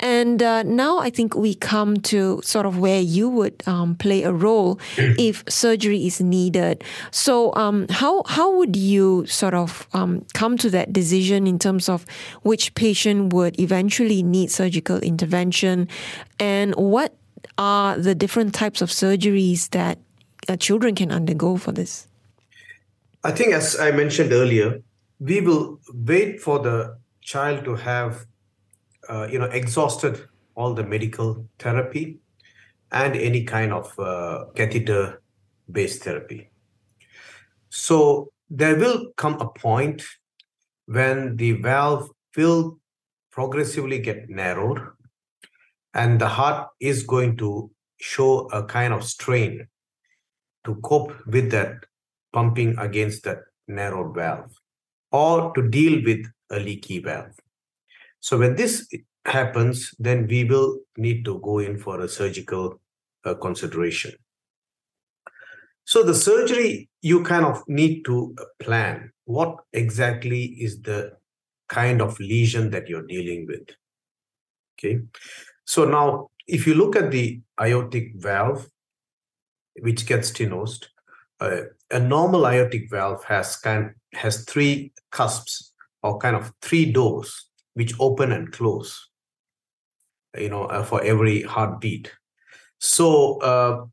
And 0.00 0.42
uh, 0.42 0.64
now 0.64 0.98
I 0.98 1.10
think 1.10 1.34
we 1.34 1.54
come 1.54 1.96
to 2.12 2.40
sort 2.44 2.66
of 2.66 2.78
where 2.78 3.00
you 3.00 3.28
would 3.28 3.62
um, 3.66 3.94
play 3.94 4.22
a 4.24 4.32
role 4.32 4.78
if 4.98 5.44
surgery 5.48 6.06
is 6.06 6.20
needed. 6.20 6.84
So 7.10 7.54
um, 7.54 7.86
how 7.88 8.22
how 8.26 8.54
would 8.56 8.76
you 8.76 9.26
sort 9.26 9.54
of 9.54 9.88
um, 9.92 10.26
come 10.34 10.58
to 10.58 10.70
that 10.70 10.92
decision 10.92 11.46
in 11.46 11.58
terms 11.58 11.88
of 11.88 12.04
which 12.42 12.74
patient 12.74 13.32
would 13.32 13.58
eventually 13.60 14.22
need 14.22 14.50
surgical 14.50 14.98
intervention, 14.98 15.88
and 16.38 16.74
what 16.74 17.14
are 17.58 17.98
the 17.98 18.14
different 18.14 18.54
types 18.54 18.82
of 18.82 18.90
surgeries 18.90 19.70
that 19.70 19.98
uh, 20.48 20.56
children 20.56 20.94
can 20.94 21.10
undergo 21.10 21.56
for 21.56 21.72
this? 21.72 22.06
I 23.22 23.30
think, 23.30 23.54
as 23.54 23.78
I 23.78 23.90
mentioned 23.90 24.32
earlier, 24.32 24.82
we 25.18 25.40
will 25.40 25.80
wait 25.92 26.40
for 26.40 26.58
the 26.58 26.98
child 27.22 27.64
to 27.64 27.74
have, 27.76 28.26
uh, 29.08 29.28
you 29.30 29.38
know, 29.38 29.46
exhausted 29.46 30.28
all 30.54 30.74
the 30.74 30.84
medical 30.84 31.46
therapy 31.58 32.18
and 32.92 33.16
any 33.16 33.44
kind 33.44 33.72
of 33.72 33.98
uh, 33.98 34.44
catheter-based 34.54 36.02
therapy. 36.02 36.50
So 37.70 38.30
there 38.50 38.76
will 38.76 39.12
come 39.16 39.40
a 39.40 39.48
point 39.48 40.04
when 40.86 41.36
the 41.36 41.52
valve 41.52 42.10
will 42.36 42.78
progressively 43.30 43.98
get 43.98 44.28
narrowed 44.28 44.80
and 45.94 46.20
the 46.20 46.28
heart 46.28 46.68
is 46.80 47.04
going 47.04 47.36
to 47.38 47.70
show 47.98 48.46
a 48.48 48.64
kind 48.64 48.92
of 48.92 49.04
strain 49.04 49.66
to 50.64 50.74
cope 50.76 51.14
with 51.26 51.50
that 51.52 51.84
pumping 52.32 52.76
against 52.78 53.22
that 53.24 53.38
narrowed 53.68 54.14
valve 54.14 54.50
or 55.12 55.52
to 55.54 55.68
deal 55.68 56.02
with 56.04 56.26
a 56.50 56.58
leaky 56.58 56.98
valve. 56.98 57.38
So 58.20 58.38
when 58.38 58.56
this 58.56 58.88
happens, 59.24 59.94
then 59.98 60.26
we 60.26 60.44
will 60.44 60.80
need 60.96 61.24
to 61.26 61.38
go 61.40 61.58
in 61.58 61.78
for 61.78 62.00
a 62.00 62.08
surgical 62.08 62.80
uh, 63.24 63.34
consideration. 63.34 64.12
So 65.84 66.02
the 66.02 66.14
surgery, 66.14 66.88
you 67.02 67.22
kind 67.22 67.44
of 67.44 67.62
need 67.68 68.04
to 68.06 68.34
plan 68.58 69.12
what 69.26 69.56
exactly 69.72 70.44
is 70.44 70.82
the 70.82 71.12
kind 71.68 72.00
of 72.00 72.18
lesion 72.18 72.70
that 72.70 72.88
you're 72.88 73.06
dealing 73.06 73.46
with. 73.46 73.68
Okay. 74.78 75.00
So 75.64 75.84
now, 75.84 76.30
if 76.46 76.66
you 76.66 76.74
look 76.74 76.96
at 76.96 77.10
the 77.10 77.40
aortic 77.60 78.12
valve, 78.16 78.68
which 79.80 80.06
gets 80.06 80.30
stenosed, 80.30 80.86
uh, 81.40 81.62
a 81.90 81.98
normal 81.98 82.46
aortic 82.46 82.90
valve 82.90 83.24
has 83.24 83.56
kind 83.56 83.90
has 84.12 84.44
three 84.44 84.92
cusps 85.10 85.72
or 86.02 86.18
kind 86.18 86.36
of 86.36 86.52
three 86.62 86.92
doors 86.92 87.48
which 87.74 87.94
open 87.98 88.30
and 88.30 88.52
close. 88.52 89.10
You 90.36 90.50
know, 90.50 90.64
uh, 90.64 90.82
for 90.82 91.02
every 91.02 91.42
heartbeat. 91.42 92.12
So 92.78 93.38
uh, 93.40 93.86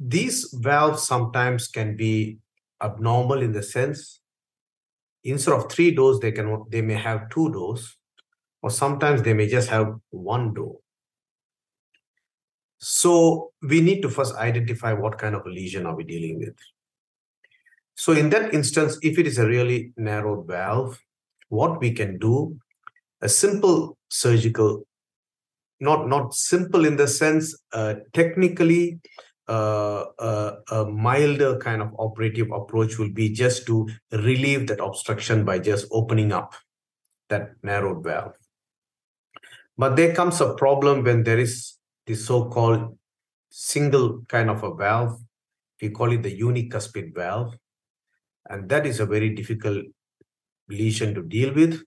these 0.00 0.52
valves 0.54 1.06
sometimes 1.06 1.68
can 1.68 1.96
be 1.96 2.38
abnormal 2.82 3.42
in 3.42 3.52
the 3.52 3.62
sense 3.62 4.20
instead 5.24 5.54
of 5.54 5.70
three 5.70 5.94
doors 5.94 6.18
they 6.18 6.32
can 6.32 6.64
they 6.68 6.82
may 6.82 6.94
have 6.94 7.30
two 7.30 7.52
doors 7.52 7.96
or 8.62 8.70
sometimes 8.70 9.22
they 9.22 9.32
may 9.32 9.46
just 9.46 9.68
have 9.68 9.94
one 10.10 10.52
door 10.52 10.81
So 12.84 13.52
we 13.62 13.80
need 13.80 14.02
to 14.02 14.10
first 14.10 14.34
identify 14.34 14.92
what 14.92 15.16
kind 15.16 15.36
of 15.36 15.46
lesion 15.46 15.86
are 15.86 15.94
we 15.94 16.02
dealing 16.02 16.40
with. 16.40 16.56
So 17.94 18.10
in 18.12 18.28
that 18.30 18.52
instance, 18.52 18.98
if 19.02 19.20
it 19.20 19.26
is 19.28 19.38
a 19.38 19.46
really 19.46 19.92
narrowed 19.96 20.48
valve, 20.48 21.00
what 21.48 21.80
we 21.80 21.92
can 21.92 22.18
do, 22.18 22.58
a 23.20 23.28
simple 23.28 23.96
surgical, 24.08 24.84
not, 25.78 26.08
not 26.08 26.34
simple 26.34 26.84
in 26.84 26.96
the 26.96 27.06
sense, 27.06 27.56
uh, 27.72 27.94
technically, 28.12 28.98
uh, 29.48 30.06
uh, 30.18 30.56
a 30.72 30.84
milder 30.84 31.58
kind 31.58 31.82
of 31.82 31.94
operative 32.00 32.50
approach 32.50 32.98
will 32.98 33.12
be 33.12 33.28
just 33.28 33.64
to 33.66 33.88
relieve 34.10 34.66
that 34.66 34.82
obstruction 34.82 35.44
by 35.44 35.60
just 35.60 35.86
opening 35.92 36.32
up 36.32 36.54
that 37.28 37.52
narrowed 37.62 38.02
valve. 38.02 38.32
But 39.78 39.94
there 39.94 40.12
comes 40.16 40.40
a 40.40 40.54
problem 40.54 41.04
when 41.04 41.22
there 41.22 41.38
is 41.38 41.78
the 42.06 42.14
so-called 42.14 42.98
single 43.50 44.22
kind 44.28 44.50
of 44.50 44.62
a 44.62 44.74
valve. 44.74 45.20
We 45.80 45.90
call 45.90 46.12
it 46.12 46.22
the 46.22 46.38
unicuspid 46.38 47.14
valve. 47.14 47.54
And 48.48 48.68
that 48.68 48.86
is 48.86 49.00
a 49.00 49.06
very 49.06 49.34
difficult 49.34 49.84
lesion 50.68 51.14
to 51.14 51.22
deal 51.22 51.52
with. 51.54 51.82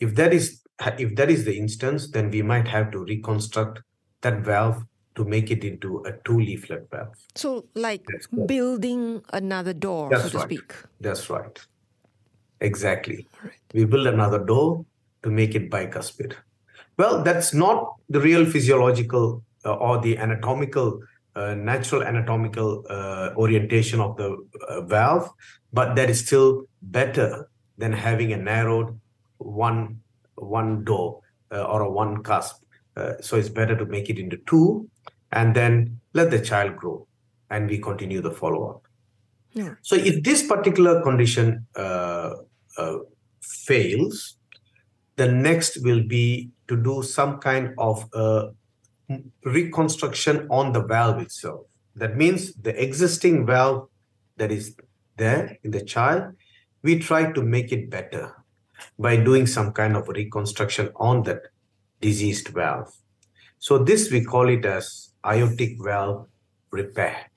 If 0.00 0.14
that 0.14 0.32
is 0.32 0.62
if 0.98 1.16
that 1.16 1.30
is 1.30 1.44
the 1.44 1.56
instance, 1.56 2.10
then 2.10 2.30
we 2.30 2.42
might 2.42 2.68
have 2.68 2.92
to 2.92 3.04
reconstruct 3.04 3.80
that 4.20 4.44
valve 4.44 4.84
to 5.16 5.24
make 5.24 5.50
it 5.50 5.64
into 5.64 6.02
a 6.06 6.12
two 6.24 6.38
leaflet 6.38 6.88
valve. 6.90 7.16
So, 7.34 7.66
like 7.74 8.06
building 8.46 9.22
another 9.32 9.72
door, 9.72 10.08
That's 10.08 10.24
so 10.24 10.28
to 10.30 10.36
right. 10.38 10.44
speak. 10.44 10.72
That's 11.00 11.28
right. 11.28 11.58
Exactly. 12.60 13.26
Right. 13.42 13.52
We 13.74 13.84
build 13.84 14.06
another 14.06 14.38
door 14.38 14.84
to 15.24 15.30
make 15.30 15.56
it 15.56 15.70
bicuspid. 15.70 16.34
Well, 16.96 17.22
that's 17.22 17.52
not 17.52 17.94
the 18.08 18.20
real 18.20 18.46
physiological 18.46 19.42
or 19.72 20.00
the 20.00 20.18
anatomical, 20.18 21.00
uh, 21.36 21.54
natural 21.54 22.02
anatomical 22.02 22.84
uh, 22.88 23.30
orientation 23.36 24.00
of 24.00 24.16
the 24.16 24.36
uh, 24.68 24.80
valve, 24.82 25.30
but 25.72 25.94
that 25.96 26.10
is 26.10 26.26
still 26.26 26.64
better 26.82 27.48
than 27.76 27.92
having 27.92 28.32
a 28.32 28.36
narrowed 28.36 28.98
one 29.38 30.00
one 30.34 30.84
door 30.84 31.20
uh, 31.52 31.64
or 31.64 31.82
a 31.82 31.90
one 31.90 32.22
cusp. 32.22 32.56
Uh, 32.96 33.14
so 33.20 33.36
it's 33.36 33.48
better 33.48 33.76
to 33.76 33.86
make 33.86 34.10
it 34.10 34.18
into 34.18 34.36
two 34.46 34.88
and 35.32 35.54
then 35.54 36.00
let 36.14 36.30
the 36.30 36.40
child 36.40 36.76
grow 36.76 37.06
and 37.50 37.68
we 37.68 37.78
continue 37.78 38.20
the 38.20 38.30
follow-up. 38.30 38.82
Yeah. 39.52 39.74
So 39.82 39.96
if 39.96 40.22
this 40.22 40.46
particular 40.46 41.02
condition 41.02 41.66
fails, 43.40 44.36
the 45.16 45.28
next 45.30 45.82
will 45.82 46.02
be 46.02 46.50
to 46.68 46.76
do 46.76 47.02
some 47.02 47.38
kind 47.38 47.74
of 47.78 48.08
uh, 48.12 48.48
reconstruction 49.44 50.46
on 50.50 50.72
the 50.72 50.82
valve 50.82 51.20
itself. 51.20 51.66
That 51.96 52.16
means 52.16 52.52
the 52.54 52.80
existing 52.80 53.46
valve 53.46 53.88
that 54.36 54.52
is 54.52 54.76
there 55.16 55.58
in 55.64 55.72
the 55.72 55.82
child, 55.82 56.34
we 56.82 56.98
try 56.98 57.32
to 57.32 57.42
make 57.42 57.72
it 57.72 57.90
better 57.90 58.34
by 58.98 59.16
doing 59.16 59.46
some 59.46 59.72
kind 59.72 59.96
of 59.96 60.08
reconstruction 60.08 60.90
on 60.96 61.22
that 61.24 61.42
diseased 62.00 62.48
valve. 62.48 62.92
So 63.58 63.78
this 63.78 64.10
we 64.10 64.24
call 64.24 64.48
it 64.48 64.64
as 64.64 65.10
aortic 65.26 65.76
valve 65.80 66.28
repair. 66.70 67.30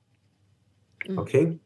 Mm. 1.07 1.17
Okay. 1.19 1.57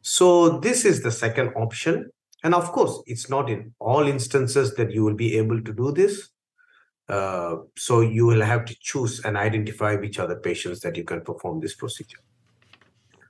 So 0.00 0.58
this 0.60 0.84
is 0.84 1.02
the 1.02 1.12
second 1.12 1.52
option. 1.54 2.10
And 2.42 2.54
of 2.54 2.72
course, 2.72 3.02
it's 3.06 3.28
not 3.28 3.50
in 3.50 3.74
all 3.78 4.06
instances 4.06 4.74
that 4.76 4.90
you 4.90 5.04
will 5.04 5.14
be 5.14 5.36
able 5.36 5.60
to 5.62 5.72
do 5.74 5.92
this. 5.92 6.30
Uh, 7.10 7.56
so 7.76 8.02
you 8.02 8.24
will 8.24 8.40
have 8.40 8.64
to 8.64 8.76
choose 8.80 9.20
and 9.24 9.36
identify 9.36 9.96
which 9.96 10.20
are 10.20 10.28
the 10.28 10.36
patients 10.36 10.78
that 10.80 10.96
you 10.96 11.02
can 11.02 11.20
perform 11.22 11.58
this 11.58 11.74
procedure. 11.74 12.20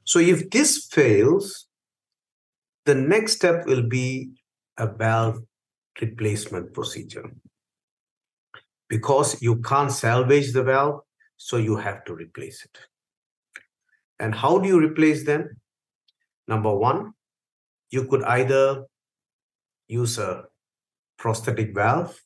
So 0.04 0.18
if 0.18 0.50
this 0.50 0.86
fails, 0.92 1.66
the 2.84 2.94
next 2.94 3.36
step 3.36 3.64
will 3.64 3.82
be 3.82 4.32
a 4.76 4.86
valve 4.86 5.40
replacement 6.00 6.74
procedure. 6.74 7.30
Because 8.88 9.40
you 9.40 9.62
can't 9.62 9.92
salvage 9.92 10.52
the 10.52 10.62
valve, 10.62 11.00
so 11.38 11.56
you 11.56 11.76
have 11.76 12.04
to 12.04 12.14
replace 12.14 12.62
it. 12.64 12.76
And 14.18 14.34
how 14.34 14.58
do 14.58 14.68
you 14.68 14.78
replace 14.78 15.24
them? 15.24 15.56
Number 16.46 16.74
one, 16.76 17.14
you 17.90 18.04
could 18.04 18.24
either 18.24 18.84
use 19.88 20.18
a 20.18 20.44
prosthetic 21.16 21.74
valve, 21.74 22.20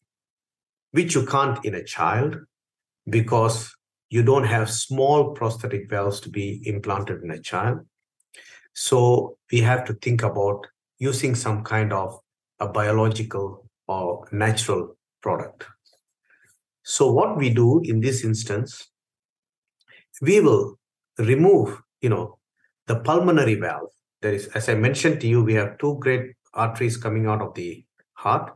which 0.95 1.17
you 1.17 1.27
can't 1.27 1.65
in 1.65 1.75
a 1.75 1.83
child 1.83 2.37
because 3.11 3.75
you 4.11 4.23
don't 4.23 4.45
have 4.45 4.71
small 4.71 5.33
prosthetic 5.33 5.91
valves 5.91 6.21
to 6.21 6.29
be 6.29 6.63
implanted 6.67 7.21
in 7.25 7.33
a 7.33 7.41
child. 7.41 7.81
So 8.75 9.37
we 9.51 9.59
have 9.59 9.85
to 9.87 9.95
think 9.95 10.23
about 10.23 10.69
using 10.99 11.35
some 11.35 11.65
kind 11.65 11.93
of 11.93 12.21
a 12.61 12.69
biological 12.69 13.69
or 13.89 14.29
natural 14.31 14.97
product. 15.21 15.67
So 16.85 17.11
what 17.11 17.37
we 17.37 17.51
do 17.51 17.81
in 17.85 18.01
this 18.01 18.23
instance, 18.23 18.87
we 20.23 20.41
will 20.41 20.79
remove, 21.19 21.83
you 22.03 22.11
know, 22.11 22.39
the 22.87 23.01
pulmonary 23.01 23.57
valve. 23.57 23.91
That 24.23 24.35
is, 24.35 24.47
as 24.55 24.69
I 24.69 24.77
mentioned 24.77 25.21
to 25.23 25.27
you, 25.27 25.43
we 25.43 25.55
have 25.55 25.77
two 25.79 25.97
great 25.99 26.35
arteries 26.53 26.97
coming 26.97 27.27
out 27.27 27.43
of 27.43 27.55
the 27.55 27.85
heart. 28.13 28.55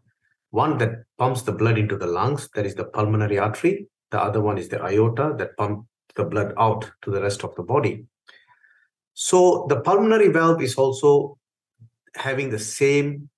One 0.51 0.79
that 0.79 1.05
pumps 1.19 1.43
the 1.43 1.53
blood 1.53 1.79
into 1.79 1.97
the 1.97 2.07
lungs, 2.07 2.49
that 2.55 2.65
is 2.65 2.75
the 2.75 2.85
pulmonary 2.85 3.39
artery. 3.39 3.89
The 4.11 4.21
other 4.21 4.41
one 4.41 4.59
is 4.59 4.69
the 4.69 4.83
aorta 4.83 5.35
that 5.39 5.57
pumps 5.57 5.87
the 6.17 6.25
blood 6.25 6.55
out 6.59 6.91
to 7.03 7.11
the 7.11 7.21
rest 7.21 7.45
of 7.45 7.55
the 7.55 7.63
body. 7.63 8.07
So 9.15 9.67
the 9.69 9.81
pulmonary 9.81 10.29
valve 10.29 10.63
is 10.63 10.77
also 10.77 11.39
having 12.15 12.51
the 12.51 12.59
same 12.59 13.29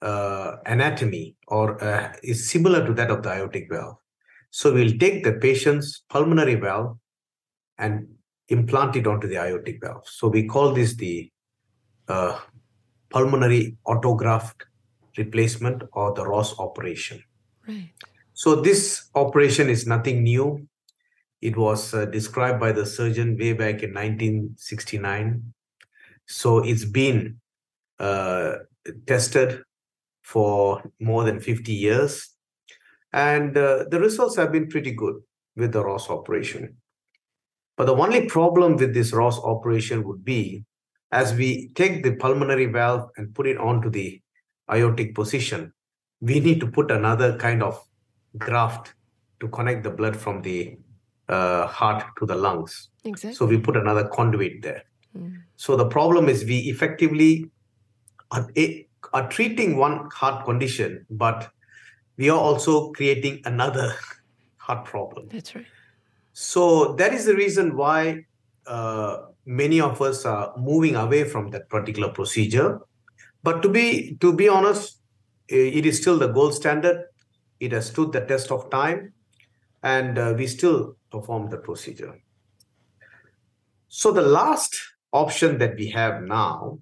uh, 0.00 0.56
anatomy 0.66 1.36
or 1.48 1.82
uh, 1.82 2.12
is 2.22 2.48
similar 2.48 2.86
to 2.86 2.94
that 2.94 3.10
of 3.10 3.22
the 3.22 3.30
aortic 3.30 3.68
valve. 3.70 3.96
So 4.50 4.72
we'll 4.72 4.98
take 4.98 5.24
the 5.24 5.34
patient's 5.34 6.04
pulmonary 6.08 6.54
valve 6.54 6.96
and 7.78 8.06
implant 8.48 8.96
it 8.96 9.06
onto 9.06 9.28
the 9.28 9.36
aortic 9.36 9.80
valve. 9.82 10.06
So 10.06 10.28
we 10.28 10.46
call 10.46 10.72
this 10.72 10.94
the 10.94 11.30
uh, 12.08 12.38
pulmonary 13.10 13.76
autograft 13.86 14.62
replacement 15.18 15.82
or 15.92 16.14
the 16.14 16.26
Ross 16.26 16.58
operation. 16.58 17.22
Right. 17.66 17.90
So 18.32 18.54
this 18.54 19.08
operation 19.14 19.68
is 19.68 19.86
nothing 19.86 20.22
new. 20.22 20.68
It 21.40 21.56
was 21.56 21.92
uh, 21.92 22.06
described 22.06 22.60
by 22.60 22.72
the 22.72 22.86
surgeon 22.86 23.36
way 23.36 23.52
back 23.52 23.82
in 23.82 23.92
1969. 23.92 25.52
So 26.26 26.58
it's 26.58 26.84
been 26.84 27.40
uh, 27.98 28.56
tested 29.06 29.62
for 30.22 30.82
more 31.00 31.24
than 31.24 31.40
50 31.40 31.72
years. 31.72 32.28
And 33.12 33.56
uh, 33.56 33.84
the 33.90 33.98
results 33.98 34.36
have 34.36 34.52
been 34.52 34.68
pretty 34.68 34.92
good 34.92 35.16
with 35.56 35.72
the 35.72 35.84
Ross 35.84 36.10
operation. 36.10 36.76
But 37.76 37.86
the 37.86 37.96
only 37.96 38.26
problem 38.26 38.76
with 38.76 38.94
this 38.94 39.12
Ross 39.12 39.38
operation 39.38 40.04
would 40.04 40.24
be 40.24 40.64
as 41.10 41.34
we 41.34 41.70
take 41.74 42.02
the 42.02 42.16
pulmonary 42.16 42.66
valve 42.66 43.08
and 43.16 43.34
put 43.34 43.46
it 43.46 43.56
onto 43.56 43.88
the 43.88 44.20
aortic 44.70 45.14
position, 45.14 45.72
we 46.20 46.40
need 46.40 46.60
to 46.60 46.66
put 46.66 46.90
another 46.90 47.36
kind 47.36 47.62
of 47.62 47.82
graft 48.36 48.94
to 49.40 49.48
connect 49.48 49.84
the 49.84 49.90
blood 49.90 50.16
from 50.16 50.42
the 50.42 50.76
uh, 51.28 51.66
heart 51.66 52.04
to 52.18 52.26
the 52.26 52.34
lungs. 52.34 52.90
Exactly. 53.04 53.34
So 53.34 53.46
we 53.46 53.58
put 53.58 53.76
another 53.76 54.08
conduit 54.08 54.62
there. 54.62 54.82
Mm. 55.16 55.42
So 55.56 55.76
the 55.76 55.86
problem 55.86 56.28
is 56.28 56.44
we 56.44 56.58
effectively 56.58 57.50
are, 58.30 58.48
are 59.12 59.28
treating 59.28 59.76
one 59.76 60.08
heart 60.12 60.44
condition, 60.44 61.06
but 61.10 61.50
we 62.16 62.30
are 62.30 62.38
also 62.38 62.90
creating 62.92 63.42
another 63.44 63.94
heart 64.56 64.84
problem. 64.84 65.28
That's 65.28 65.54
right. 65.54 65.66
So 66.32 66.94
that 66.94 67.12
is 67.12 67.24
the 67.24 67.34
reason 67.34 67.76
why 67.76 68.24
uh, 68.66 69.18
many 69.44 69.80
of 69.80 70.00
us 70.00 70.24
are 70.24 70.54
moving 70.56 70.94
away 70.94 71.24
from 71.24 71.50
that 71.50 71.68
particular 71.68 72.10
procedure. 72.10 72.80
But 73.42 73.62
to 73.62 73.68
be 73.68 74.16
to 74.20 74.32
be 74.32 74.48
honest, 74.48 75.00
it 75.48 75.86
is 75.86 76.00
still 76.00 76.18
the 76.18 76.28
gold 76.28 76.54
standard. 76.54 77.04
It 77.60 77.72
has 77.72 77.88
stood 77.88 78.12
the 78.12 78.20
test 78.20 78.50
of 78.50 78.70
time, 78.70 79.14
and 79.82 80.18
uh, 80.18 80.34
we 80.36 80.46
still 80.46 80.96
perform 81.10 81.50
the 81.50 81.58
procedure. 81.58 82.20
So 83.88 84.12
the 84.12 84.22
last 84.22 84.76
option 85.12 85.58
that 85.58 85.76
we 85.76 85.88
have 85.90 86.22
now 86.22 86.80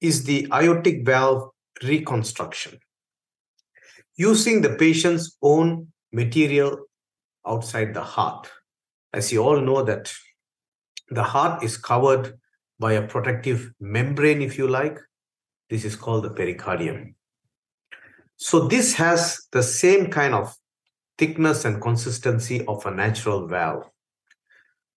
is 0.00 0.24
the 0.24 0.46
aortic 0.52 1.04
valve 1.04 1.50
reconstruction 1.82 2.78
using 4.16 4.60
the 4.60 4.76
patient's 4.76 5.36
own 5.42 5.88
material 6.12 6.84
outside 7.46 7.94
the 7.94 8.02
heart. 8.02 8.50
As 9.12 9.32
you 9.32 9.42
all 9.42 9.60
know 9.60 9.82
that 9.82 10.12
the 11.08 11.22
heart 11.22 11.64
is 11.64 11.76
covered 11.76 12.38
by 12.78 12.92
a 12.92 13.06
protective 13.06 13.72
membrane, 13.80 14.42
if 14.42 14.56
you 14.56 14.68
like. 14.68 14.98
This 15.70 15.84
is 15.84 15.94
called 15.94 16.24
the 16.24 16.30
pericardium. 16.30 17.14
So 18.36 18.66
this 18.66 18.94
has 18.94 19.46
the 19.52 19.62
same 19.62 20.10
kind 20.10 20.34
of 20.34 20.54
thickness 21.16 21.64
and 21.64 21.80
consistency 21.80 22.64
of 22.66 22.84
a 22.86 22.90
natural 22.90 23.46
valve. 23.46 23.84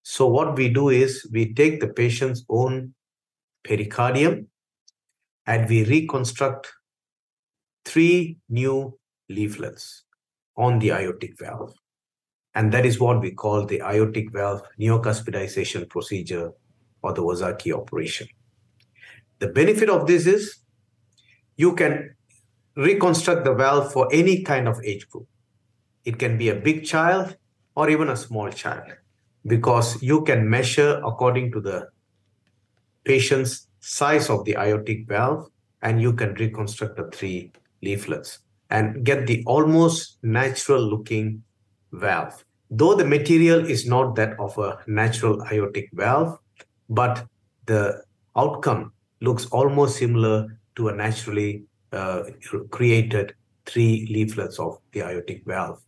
So 0.01 0.27
what 0.27 0.55
we 0.55 0.69
do 0.69 0.89
is 0.89 1.29
we 1.31 1.53
take 1.53 1.79
the 1.79 1.89
patient's 1.89 2.43
own 2.49 2.95
pericardium 3.63 4.47
and 5.45 5.69
we 5.69 5.83
reconstruct 5.85 6.71
three 7.85 8.37
new 8.49 8.97
leaflets 9.29 10.03
on 10.57 10.79
the 10.79 10.91
aortic 10.91 11.37
valve. 11.37 11.73
And 12.55 12.71
that 12.71 12.85
is 12.85 12.99
what 12.99 13.21
we 13.21 13.31
call 13.31 13.65
the 13.65 13.81
aortic 13.81 14.31
valve 14.31 14.61
neocuspidization 14.79 15.89
procedure 15.89 16.51
or 17.01 17.13
the 17.13 17.21
Ozaki 17.21 17.73
operation. 17.73 18.27
The 19.39 19.47
benefit 19.47 19.89
of 19.89 20.07
this 20.07 20.25
is 20.25 20.62
you 21.55 21.75
can 21.75 22.15
reconstruct 22.75 23.45
the 23.45 23.53
valve 23.53 23.91
for 23.91 24.07
any 24.11 24.43
kind 24.43 24.67
of 24.67 24.83
age 24.83 25.07
group. 25.09 25.27
It 26.05 26.19
can 26.19 26.37
be 26.37 26.49
a 26.49 26.55
big 26.55 26.85
child 26.85 27.37
or 27.75 27.89
even 27.89 28.09
a 28.09 28.17
small 28.17 28.49
child 28.49 28.83
because 29.45 30.01
you 30.01 30.23
can 30.23 30.49
measure 30.49 31.01
according 31.05 31.51
to 31.51 31.61
the 31.61 31.89
patient's 33.03 33.67
size 33.79 34.29
of 34.29 34.45
the 34.45 34.55
aortic 34.57 35.07
valve 35.07 35.49
and 35.81 36.01
you 36.01 36.13
can 36.13 36.33
reconstruct 36.35 36.95
the 36.95 37.09
three 37.11 37.51
leaflets 37.81 38.39
and 38.69 39.03
get 39.05 39.27
the 39.27 39.43
almost 39.45 40.17
natural 40.23 40.81
looking 40.81 41.43
valve. 41.91 42.43
Though 42.71 42.95
the 42.95 43.05
material 43.05 43.65
is 43.69 43.85
not 43.85 44.15
that 44.15 44.39
of 44.39 44.57
a 44.57 44.79
natural 44.87 45.43
aortic 45.51 45.89
valve, 45.93 46.39
but 46.89 47.25
the 47.65 48.03
outcome 48.35 48.93
looks 49.21 49.45
almost 49.47 49.97
similar 49.97 50.59
to 50.75 50.89
a 50.89 50.95
naturally 50.95 51.63
uh, 51.91 52.23
created 52.71 53.35
three 53.65 54.07
leaflets 54.09 54.59
of 54.59 54.79
the 54.91 55.01
aortic 55.01 55.45
valve. 55.45 55.79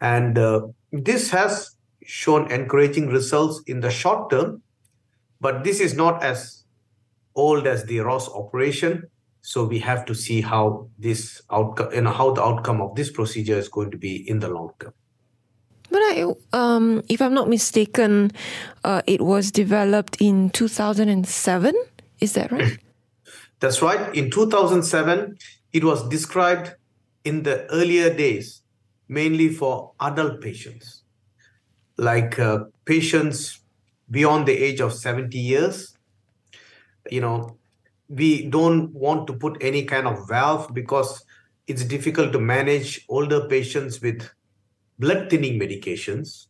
And 0.00 0.38
uh, 0.38 0.68
this 0.92 1.30
has 1.30 1.76
shown 2.04 2.50
encouraging 2.50 3.08
results 3.08 3.62
in 3.66 3.80
the 3.80 3.90
short 3.90 4.30
term, 4.30 4.62
but 5.40 5.64
this 5.64 5.80
is 5.80 5.94
not 5.94 6.22
as 6.22 6.64
old 7.34 7.66
as 7.66 7.84
the 7.84 8.00
Ross 8.00 8.28
operation. 8.28 9.04
So 9.42 9.64
we 9.64 9.78
have 9.80 10.04
to 10.06 10.14
see 10.14 10.40
how 10.40 10.88
this 10.98 11.40
outcome, 11.50 11.92
you 11.94 12.02
know, 12.02 12.12
how 12.12 12.32
the 12.32 12.42
outcome 12.42 12.80
of 12.80 12.94
this 12.94 13.10
procedure 13.10 13.56
is 13.56 13.68
going 13.68 13.90
to 13.90 13.96
be 13.96 14.28
in 14.28 14.40
the 14.40 14.48
long 14.48 14.72
term. 14.78 14.92
But 15.90 16.00
I, 16.02 16.34
um, 16.52 17.02
if 17.08 17.20
I'm 17.20 17.34
not 17.34 17.48
mistaken, 17.48 18.30
uh, 18.84 19.02
it 19.06 19.20
was 19.20 19.50
developed 19.50 20.18
in 20.20 20.50
2007. 20.50 21.74
Is 22.20 22.34
that 22.34 22.52
right? 22.52 22.78
That's 23.60 23.82
right. 23.82 24.14
In 24.14 24.30
2007, 24.30 25.36
it 25.72 25.84
was 25.84 26.08
described 26.08 26.74
in 27.24 27.42
the 27.42 27.70
earlier 27.70 28.12
days 28.12 28.62
mainly 29.08 29.48
for 29.48 29.92
adult 30.00 30.40
patients, 30.40 31.02
like 31.96 32.38
uh, 32.38 32.64
patients 32.84 33.60
beyond 34.10 34.46
the 34.46 34.56
age 34.56 34.80
of 34.80 34.92
70 34.94 35.38
years. 35.38 35.96
You 37.10 37.20
know, 37.20 37.56
we 38.08 38.48
don't 38.48 38.92
want 38.92 39.26
to 39.28 39.32
put 39.34 39.58
any 39.60 39.84
kind 39.84 40.06
of 40.06 40.28
valve 40.28 40.72
because 40.74 41.24
it's 41.66 41.84
difficult 41.84 42.32
to 42.32 42.40
manage 42.40 43.04
older 43.08 43.46
patients 43.48 44.00
with 44.00 44.28
blood 44.98 45.30
thinning 45.30 45.58
medications. 45.58 46.46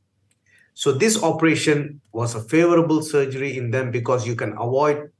So 0.74 0.92
this 0.92 1.22
operation 1.22 2.00
was 2.12 2.34
a 2.34 2.42
favorable 2.42 3.02
surgery 3.02 3.56
in 3.58 3.70
them 3.70 3.90
because 3.90 4.26
you 4.26 4.36
can 4.36 4.52
avoid 4.52 5.10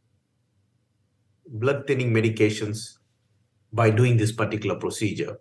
blood 1.51 1.87
thinning 1.87 2.13
medications 2.13 2.99
by 3.73 3.91
doing 3.91 4.17
this 4.17 4.33
particular 4.33 4.77
procedure. 4.77 5.37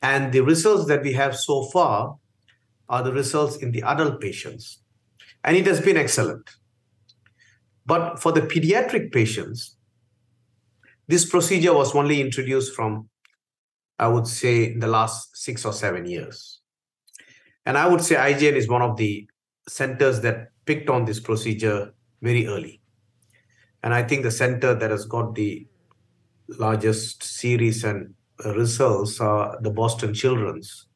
And 0.00 0.32
the 0.32 0.40
results 0.40 0.86
that 0.86 1.02
we 1.02 1.12
have 1.12 1.36
so 1.36 1.64
far 1.64 2.16
are 2.88 3.02
the 3.02 3.12
results 3.12 3.56
in 3.56 3.72
the 3.72 3.82
adult 3.82 4.20
patients. 4.20 4.80
And 5.44 5.56
it 5.56 5.66
has 5.66 5.80
been 5.80 5.96
excellent. 5.96 6.50
But 7.86 8.20
for 8.20 8.32
the 8.32 8.42
pediatric 8.42 9.12
patients, 9.12 9.76
this 11.08 11.28
procedure 11.28 11.74
was 11.74 11.94
only 11.94 12.20
introduced 12.20 12.74
from, 12.74 13.08
I 13.98 14.08
would 14.08 14.26
say, 14.26 14.76
the 14.76 14.86
last 14.86 15.36
six 15.36 15.64
or 15.64 15.72
seven 15.72 16.06
years. 16.06 16.60
And 17.66 17.76
I 17.76 17.88
would 17.88 18.02
say 18.02 18.16
IJN 18.16 18.54
is 18.54 18.68
one 18.68 18.82
of 18.82 18.96
the 18.96 19.28
centers 19.68 20.20
that 20.20 20.48
picked 20.64 20.88
on 20.88 21.04
this 21.04 21.20
procedure 21.20 21.94
very 22.20 22.46
early. 22.46 22.81
And 23.82 23.92
I 23.92 24.02
think 24.02 24.22
the 24.22 24.30
center 24.30 24.74
that 24.74 24.90
has 24.90 25.06
got 25.06 25.34
the 25.34 25.66
largest 26.48 27.22
series 27.22 27.84
and 27.84 28.14
results 28.44 29.20
are 29.20 29.58
the 29.60 29.70
Boston 29.70 30.14
Children's. 30.14 30.86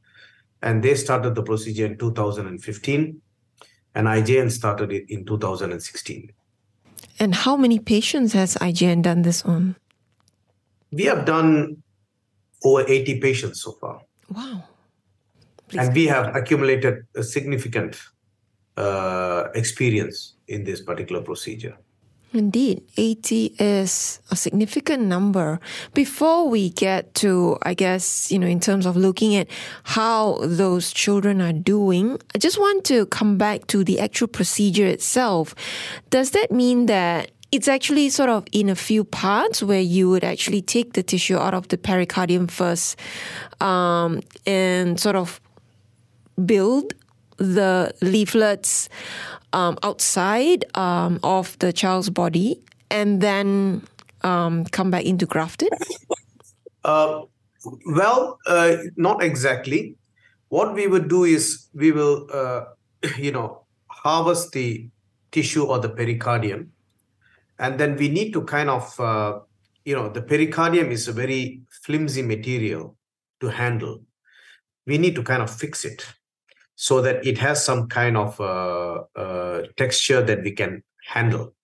And 0.63 0.83
they 0.83 0.95
started 0.95 1.35
the 1.35 1.43
procedure 1.43 1.87
in 1.87 1.99
2015, 1.99 3.21
and 3.95 4.07
IJN 4.07 4.51
started 4.51 4.93
it 4.93 5.05
in 5.09 5.25
2016. 5.25 6.33
And 7.19 7.35
how 7.35 7.57
many 7.57 7.79
patients 7.79 8.33
has 8.33 8.57
IJN 8.57 9.03
done 9.03 9.23
this 9.23 9.45
on? 9.45 9.77
We 10.93 11.05
have 11.05 11.25
done 11.25 11.83
over 12.65 12.85
80 12.87 13.21
patients 13.21 13.63
so 13.63 13.73
far. 13.73 14.01
Wow. 14.35 14.65
Please 15.69 15.87
and 15.87 15.95
we 15.95 16.07
have 16.07 16.35
accumulated 16.35 17.07
a 17.15 17.23
significant 17.23 18.01
uh, 18.77 19.49
experience 19.55 20.35
in 20.49 20.65
this 20.65 20.81
particular 20.81 21.23
procedure. 21.23 21.77
Indeed, 22.33 22.83
80 22.97 23.55
is 23.59 24.21
a 24.31 24.37
significant 24.37 25.05
number. 25.05 25.61
Before 25.95 26.49
we 26.49 26.71
get 26.71 27.15
to, 27.17 27.57
I 27.63 27.73
guess, 27.75 28.31
you 28.31 28.39
know, 28.39 28.47
in 28.47 28.61
terms 28.61 28.85
of 28.85 28.97
looking 28.97 29.37
at 29.37 29.49
how 29.85 30.39
those 30.43 30.93
children 30.93 31.41
are 31.41 31.53
doing, 31.53 32.19
I 32.35 32.39
just 32.39 32.59
want 32.59 32.85
to 32.87 33.07
come 33.07 33.39
back 33.39 33.69
to 33.69 33.85
the 33.85 34.01
actual 34.01 34.29
procedure 34.29 34.87
itself. 34.87 35.55
Does 36.11 36.33
that 36.33 36.51
mean 36.51 36.87
that 36.87 37.31
it's 37.53 37.69
actually 37.69 38.11
sort 38.11 38.29
of 38.29 38.45
in 38.53 38.69
a 38.69 38.75
few 38.75 39.05
parts 39.05 39.63
where 39.63 39.81
you 39.81 40.11
would 40.11 40.25
actually 40.25 40.61
take 40.61 40.95
the 40.95 41.03
tissue 41.03 41.37
out 41.37 41.55
of 41.55 41.69
the 41.69 41.79
pericardium 41.79 42.51
first 42.51 42.99
um, 43.61 44.21
and 44.45 44.99
sort 44.99 45.17
of 45.17 45.41
build 46.45 46.93
the 47.37 47.95
leaflets 48.01 48.89
um, 49.53 49.79
outside 49.83 50.65
um, 50.77 51.19
of 51.23 51.59
the 51.59 51.73
child's 51.73 52.11
body 52.11 52.61
and 52.91 53.21
then 53.21 53.83
um, 54.23 54.65
come 54.67 54.91
back 54.91 55.05
into 55.05 55.27
grafted? 55.27 55.71
Uh, 56.85 57.23
well, 57.87 58.39
uh, 58.47 58.77
not 58.97 59.23
exactly. 59.23 59.97
What 60.49 60.75
we 60.75 60.87
would 60.87 61.09
do 61.09 61.25
is 61.25 61.69
we 61.75 61.93
will, 61.93 62.29
uh, 62.33 62.65
you 63.19 63.33
know, 63.33 63.63
harvest 63.89 64.53
the 64.53 64.89
tissue 65.33 65.65
or 65.65 65.79
the 65.79 65.89
pericardium, 65.89 66.69
and 67.59 67.79
then 67.79 67.97
we 67.97 68.09
need 68.09 68.33
to 68.33 68.43
kind 68.43 68.71
of, 68.71 69.01
uh, 69.01 69.41
you 69.85 69.95
know, 69.95 70.09
the 70.09 70.23
pericardium 70.23 70.91
is 70.91 71.09
a 71.09 71.13
very 71.13 71.63
flimsy 71.83 72.23
material 72.23 72.97
to 73.41 73.49
handle. 73.49 74.03
We 74.87 74.99
need 74.99 75.15
to 75.17 75.23
kind 75.23 75.43
of 75.43 75.51
fix 75.51 75.85
it 75.85 76.07
so 76.77 77.01
that 77.01 77.27
it 77.27 77.39
has 77.39 77.65
some 77.65 77.89
kind 77.89 78.17
of 78.17 78.39
uh, 78.41 79.03
uh, 79.17 79.63
texture 79.77 80.23
that 80.23 80.43
we 80.43 80.53
can 80.53 80.83
handle. 81.05 81.55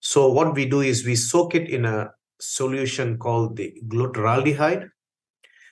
So 0.00 0.30
what 0.30 0.54
we 0.54 0.66
do 0.66 0.80
is 0.80 1.06
we 1.06 1.14
soak 1.14 1.54
it 1.54 1.70
in 1.70 1.84
a 1.84 2.12
solution 2.40 3.18
called 3.18 3.56
the 3.56 3.72
glutaraldehyde. 3.86 4.90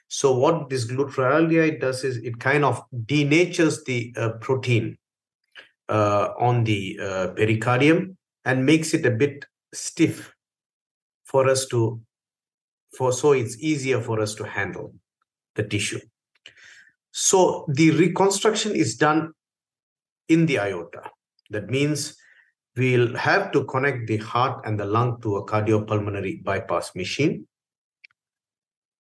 So 0.06 0.37
what 0.37 0.70
this 0.70 0.87
glutaraldehyde 0.87 1.80
does 1.80 2.04
is 2.04 2.18
it 2.18 2.38
kind 2.38 2.64
of 2.64 2.83
denatures 3.06 3.85
the 3.85 4.14
uh, 4.16 4.30
protein 4.40 4.96
uh, 5.88 6.28
on 6.38 6.62
the 6.62 6.98
uh, 7.02 7.28
pericardium 7.35 8.16
and 8.44 8.64
makes 8.64 8.94
it 8.94 9.04
a 9.04 9.11
bit 9.11 9.44
stiff 9.74 10.33
for 11.24 11.48
us 11.48 11.66
to 11.66 12.00
for 12.96 13.12
so 13.12 13.33
it's 13.33 13.56
easier 13.61 14.00
for 14.00 14.20
us 14.20 14.35
to 14.35 14.44
handle 14.44 14.92
the 15.54 15.62
tissue 15.62 16.00
so 17.12 17.66
the 17.68 17.90
reconstruction 17.92 18.75
is 18.75 18.96
done 18.96 19.33
in 20.29 20.46
the 20.46 20.59
aorta. 20.59 21.03
That 21.51 21.68
means 21.68 22.16
we'll 22.77 23.16
have 23.16 23.51
to 23.53 23.64
connect 23.64 24.07
the 24.07 24.18
heart 24.18 24.62
and 24.64 24.79
the 24.79 24.85
lung 24.85 25.20
to 25.23 25.37
a 25.37 25.46
cardiopulmonary 25.46 26.44
bypass 26.44 26.94
machine, 26.94 27.46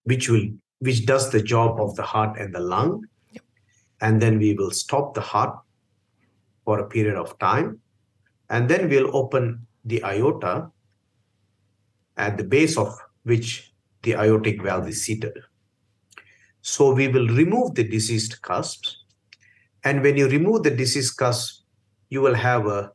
which 0.04 0.28
will 0.28 0.48
which 0.80 1.06
does 1.06 1.30
the 1.30 1.42
job 1.42 1.80
of 1.80 1.96
the 1.96 2.02
heart 2.02 2.38
and 2.38 2.54
the 2.54 2.60
lung. 2.60 3.04
Yep. 3.32 3.42
And 4.00 4.22
then 4.22 4.38
we 4.38 4.54
will 4.54 4.70
stop 4.70 5.14
the 5.14 5.20
heart 5.20 5.58
for 6.64 6.78
a 6.78 6.88
period 6.88 7.16
of 7.16 7.36
time. 7.38 7.80
And 8.48 8.68
then 8.68 8.88
we'll 8.88 9.14
open 9.14 9.66
the 9.84 10.02
aorta 10.04 10.70
at 12.16 12.38
the 12.38 12.44
base 12.44 12.78
of 12.78 12.96
which 13.24 13.72
the 14.02 14.12
aortic 14.12 14.62
valve 14.62 14.88
is 14.88 15.02
seated. 15.02 15.36
So 16.68 16.92
we 16.92 17.08
will 17.08 17.28
remove 17.28 17.74
the 17.74 17.84
diseased 17.84 18.42
cusps. 18.42 19.04
And 19.84 20.02
when 20.02 20.18
you 20.18 20.28
remove 20.28 20.64
the 20.64 20.70
diseased 20.70 21.16
cusp, 21.16 21.62
you 22.10 22.20
will 22.20 22.34
have 22.34 22.66
a 22.66 22.92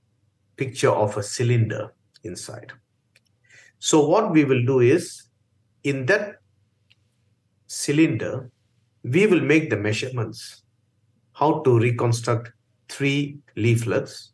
picture 0.57 0.91
of 0.91 1.17
a 1.17 1.23
cylinder 1.23 1.93
inside. 2.23 2.71
So 3.79 4.07
what 4.07 4.31
we 4.31 4.45
will 4.45 4.63
do 4.65 4.79
is, 4.79 5.23
in 5.83 6.05
that 6.05 6.35
cylinder, 7.67 8.51
we 9.03 9.25
will 9.25 9.41
make 9.41 9.69
the 9.71 9.77
measurements 9.77 10.63
how 11.33 11.61
to 11.63 11.79
reconstruct 11.79 12.51
three 12.89 13.39
leaflets 13.55 14.33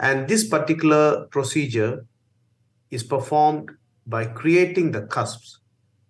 And 0.00 0.28
this 0.28 0.48
particular 0.48 1.26
procedure 1.26 2.06
is 2.90 3.02
performed 3.02 3.70
by 4.06 4.26
creating 4.26 4.92
the 4.92 5.02
cusps, 5.02 5.60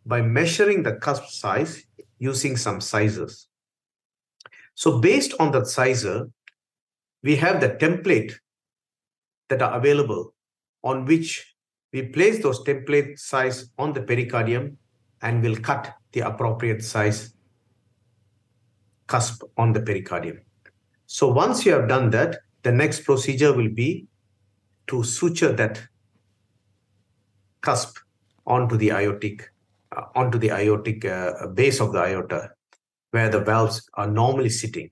by 0.06 0.20
measuring 0.22 0.82
the 0.82 0.96
cusp 0.96 1.24
size 1.28 1.84
using 2.18 2.56
some 2.56 2.80
sizes. 2.80 3.48
So 4.74 5.00
based 5.00 5.34
on 5.40 5.50
that 5.52 5.66
sizer, 5.66 6.30
we 7.22 7.36
have 7.36 7.60
the 7.60 7.70
template 7.70 8.34
that 9.48 9.62
are 9.62 9.76
available 9.76 10.34
on 10.84 11.04
which 11.04 11.54
we 11.92 12.02
place 12.02 12.42
those 12.42 12.62
template 12.64 13.18
size 13.18 13.70
on 13.78 13.92
the 13.92 14.00
pericardium 14.00 14.76
and 15.22 15.42
will 15.42 15.56
cut 15.56 15.94
the 16.12 16.20
appropriate 16.20 16.84
size 16.84 17.34
cusp 19.06 19.42
on 19.56 19.72
the 19.72 19.80
pericardium. 19.80 20.38
So 21.06 21.28
once 21.28 21.64
you 21.64 21.72
have 21.72 21.88
done 21.88 22.10
that, 22.10 22.36
the 22.62 22.70
next 22.70 23.00
procedure 23.04 23.52
will 23.52 23.70
be 23.70 24.06
to 24.88 25.02
suture 25.02 25.52
that 25.52 25.82
cusp 27.62 27.96
onto 28.46 28.76
the 28.76 28.90
aortic 28.90 29.50
onto 30.14 30.38
the 30.38 30.50
aortic 30.50 31.04
uh, 31.04 31.46
base 31.48 31.80
of 31.80 31.92
the 31.92 32.02
aorta 32.02 32.50
where 33.10 33.28
the 33.28 33.40
valves 33.40 33.88
are 33.94 34.06
normally 34.06 34.50
sitting. 34.50 34.90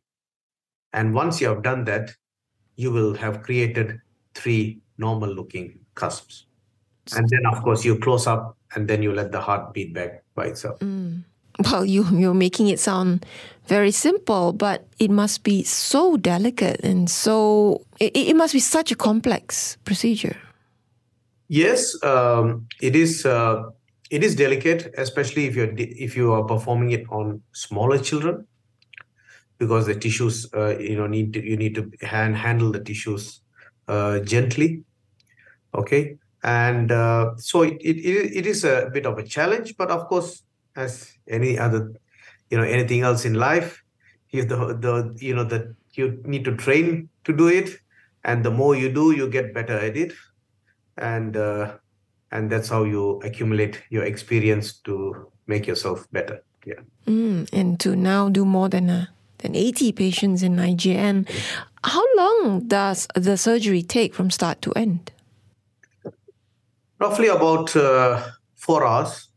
And 0.92 1.14
once 1.14 1.40
you 1.40 1.48
have 1.48 1.62
done 1.62 1.84
that 1.84 2.10
you 2.76 2.90
will 2.90 3.14
have 3.14 3.42
created 3.42 4.00
three 4.34 4.80
normal 4.98 5.30
looking 5.30 5.78
cusps. 5.94 6.46
And 7.16 7.28
then 7.28 7.46
of 7.46 7.62
course 7.62 7.84
you 7.84 7.98
close 7.98 8.26
up 8.26 8.56
and 8.74 8.88
then 8.88 9.02
you 9.02 9.12
let 9.12 9.32
the 9.32 9.40
heart 9.40 9.72
beat 9.72 9.94
back 9.94 10.24
by 10.34 10.46
itself. 10.46 10.78
Mm. 10.80 11.24
well 11.70 11.86
you 11.86 12.04
you're 12.12 12.34
making 12.34 12.68
it 12.68 12.78
sound 12.78 13.24
very 13.66 13.90
simple 13.90 14.52
but 14.52 14.86
it 14.98 15.10
must 15.10 15.42
be 15.42 15.62
so 15.64 16.16
delicate 16.18 16.80
and 16.84 17.08
so 17.08 17.80
it, 17.98 18.14
it 18.14 18.36
must 18.36 18.52
be 18.52 18.60
such 18.60 18.92
a 18.92 18.94
complex 18.96 19.76
procedure. 19.84 20.36
Yes 21.48 21.96
um, 22.02 22.66
it 22.82 22.94
is 22.96 23.24
uh, 23.24 23.70
it 24.10 24.22
is 24.22 24.36
delicate 24.36 24.92
especially 24.96 25.46
if 25.46 25.56
you're 25.56 25.72
if 25.76 26.16
you 26.16 26.32
are 26.32 26.44
performing 26.44 26.90
it 26.90 27.04
on 27.10 27.42
smaller 27.52 27.98
children 27.98 28.46
because 29.58 29.86
the 29.86 29.94
tissues 29.94 30.46
uh, 30.54 30.76
you 30.78 30.96
know 30.96 31.06
need 31.06 31.32
to 31.32 31.44
you 31.44 31.56
need 31.56 31.74
to 31.74 31.90
hand, 32.02 32.36
handle 32.36 32.70
the 32.70 32.80
tissues 32.80 33.40
uh, 33.88 34.18
gently 34.20 34.82
okay? 35.74 36.16
And 36.42 36.92
uh, 36.92 37.32
so 37.36 37.62
it, 37.62 37.76
it 37.80 38.36
it 38.36 38.46
is 38.46 38.64
a 38.64 38.88
bit 38.92 39.06
of 39.06 39.18
a 39.18 39.22
challenge 39.22 39.76
but 39.76 39.90
of 39.90 40.06
course 40.08 40.42
as 40.76 41.12
any 41.28 41.58
other 41.58 41.92
you 42.50 42.58
know 42.58 42.64
anything 42.64 43.00
else 43.00 43.24
in 43.24 43.34
life 43.34 43.82
you 44.30 44.44
the 44.44 44.56
the 44.78 45.16
you 45.18 45.34
know 45.34 45.44
that 45.44 45.74
you 45.94 46.22
need 46.24 46.44
to 46.44 46.54
train 46.54 47.08
to 47.24 47.32
do 47.32 47.48
it 47.48 47.80
and 48.24 48.44
the 48.44 48.50
more 48.50 48.76
you 48.76 48.92
do 48.92 49.12
you 49.12 49.28
get 49.30 49.54
better 49.54 49.78
at 49.78 49.96
it. 49.96 50.12
And 50.98 51.36
uh, 51.36 51.76
and 52.32 52.50
that's 52.50 52.68
how 52.68 52.84
you 52.84 53.20
accumulate 53.24 53.82
your 53.90 54.04
experience 54.04 54.72
to 54.72 55.30
make 55.46 55.66
yourself 55.66 56.06
better 56.12 56.42
yeah 56.64 56.80
mm, 57.06 57.48
and 57.52 57.78
to 57.80 57.94
now 57.94 58.28
do 58.28 58.44
more 58.44 58.68
than 58.68 58.90
a 58.90 59.08
than 59.38 59.54
80 59.54 59.92
patients 59.92 60.42
in 60.42 60.56
IJN. 60.56 61.28
How 61.84 62.04
long 62.16 62.66
does 62.66 63.06
the 63.14 63.36
surgery 63.36 63.82
take 63.82 64.14
from 64.14 64.30
start 64.30 64.62
to 64.62 64.72
end? 64.72 65.12
Roughly 66.98 67.28
about 67.28 67.76
uh, 67.76 68.22
four 68.54 68.86
hours. 68.86 69.28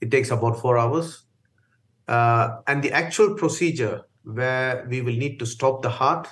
It 0.00 0.10
takes 0.10 0.30
about 0.30 0.60
four 0.60 0.78
hours. 0.78 1.24
Uh, 2.08 2.60
and 2.66 2.82
the 2.82 2.90
actual 2.92 3.34
procedure 3.34 4.02
where 4.24 4.86
we 4.88 5.02
will 5.02 5.14
need 5.14 5.38
to 5.38 5.46
stop 5.46 5.82
the 5.82 5.90
heart 5.90 6.28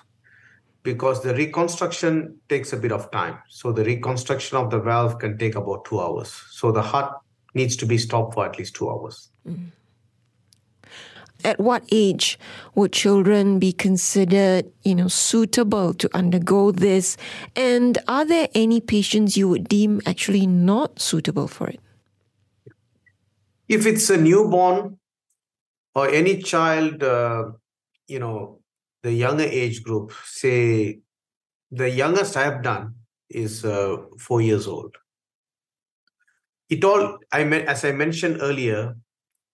because 0.83 1.23
the 1.23 1.35
reconstruction 1.35 2.39
takes 2.49 2.73
a 2.73 2.77
bit 2.77 2.93
of 2.93 3.11
time. 3.11 3.39
So 3.49 3.73
the 3.73 3.85
reconstruction 3.85 4.57
of 4.57 4.71
the 4.71 4.79
valve 4.79 5.19
can 5.19 5.37
take 5.39 5.55
about 5.55 5.85
two 5.85 6.01
hours. 6.01 6.33
So 6.51 6.73
the 6.73 6.83
heart 6.83 7.13
needs 7.55 7.77
to 7.77 7.87
be 7.87 7.99
stopped 7.99 8.35
for 8.35 8.47
at 8.47 8.59
least 8.59 8.75
two 8.75 8.91
hours. 8.91 9.31
Mm 9.47 9.73
at 11.45 11.61
what 11.61 11.85
age 11.93 12.39
would 12.75 12.93
children 12.93 13.59
be 13.59 13.73
considered, 13.73 14.71
you 14.83 14.95
know, 14.95 15.09
suitable 15.09 15.95
to 15.95 16.11
undergo 16.17 16.73
this? 16.73 17.17
And 17.55 17.99
are 18.09 18.25
there 18.25 18.49
any 18.55 18.81
patients 18.81 19.37
you 19.37 19.49
would 19.49 19.69
deem 19.69 20.01
actually 20.07 20.47
not 20.47 21.01
suitable 21.01 21.49
for 21.49 21.69
it? 21.69 21.81
If 23.69 23.87
it's 23.87 24.11
a 24.11 24.17
newborn 24.17 24.99
or 25.95 26.09
any 26.09 26.43
child, 26.43 27.03
uh, 27.03 27.51
you 28.07 28.19
know, 28.19 28.58
the 29.03 29.13
younger 29.13 29.45
age 29.45 29.83
group, 29.83 30.13
say 30.25 31.01
the 31.71 31.89
youngest 31.89 32.37
I 32.37 32.45
have 32.45 32.63
done 32.63 32.95
is 33.29 33.65
uh, 33.65 33.97
four 34.19 34.41
years 34.41 34.67
old. 34.67 34.97
It 36.69 36.85
all, 36.85 37.19
I 37.33 37.45
mean, 37.45 37.63
as 37.63 37.85
I 37.85 37.93
mentioned 37.93 38.39
earlier, 38.41 38.97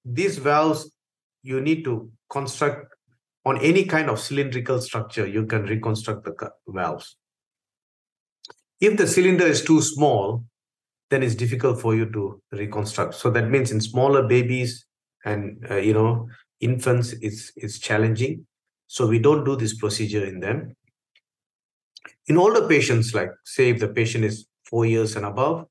these 0.04 0.38
valves 0.38 0.90
you 1.42 1.60
need 1.60 1.84
to 1.84 2.10
construct 2.30 2.94
on 3.44 3.58
any 3.58 3.84
kind 3.84 4.08
of 4.08 4.18
cylindrical 4.18 4.80
structure, 4.80 5.26
you 5.26 5.46
can 5.46 5.64
reconstruct 5.64 6.24
the 6.24 6.50
valves. 6.66 7.16
If 8.80 8.96
the 8.96 9.06
cylinder 9.06 9.46
is 9.46 9.62
too 9.62 9.82
small, 9.82 10.44
then 11.10 11.22
it's 11.22 11.34
difficult 11.34 11.80
for 11.80 11.94
you 11.94 12.10
to 12.12 12.42
reconstruct. 12.52 13.14
So 13.14 13.30
that 13.30 13.50
means 13.50 13.70
in 13.70 13.80
smaller 13.80 14.26
babies 14.26 14.86
and 15.24 15.64
uh, 15.70 15.76
you 15.76 15.92
know 15.92 16.28
infants, 16.60 17.12
it's 17.20 17.52
it's 17.56 17.78
challenging. 17.78 18.46
So 18.86 19.06
we 19.06 19.18
don't 19.18 19.44
do 19.44 19.56
this 19.56 19.74
procedure 19.74 20.24
in 20.24 20.40
them. 20.40 20.76
In 22.26 22.36
older 22.36 22.66
patients, 22.68 23.14
like 23.14 23.30
say 23.44 23.70
if 23.70 23.80
the 23.80 23.88
patient 23.88 24.24
is 24.24 24.46
four 24.64 24.86
years 24.86 25.16
and 25.16 25.26
above, 25.26 25.66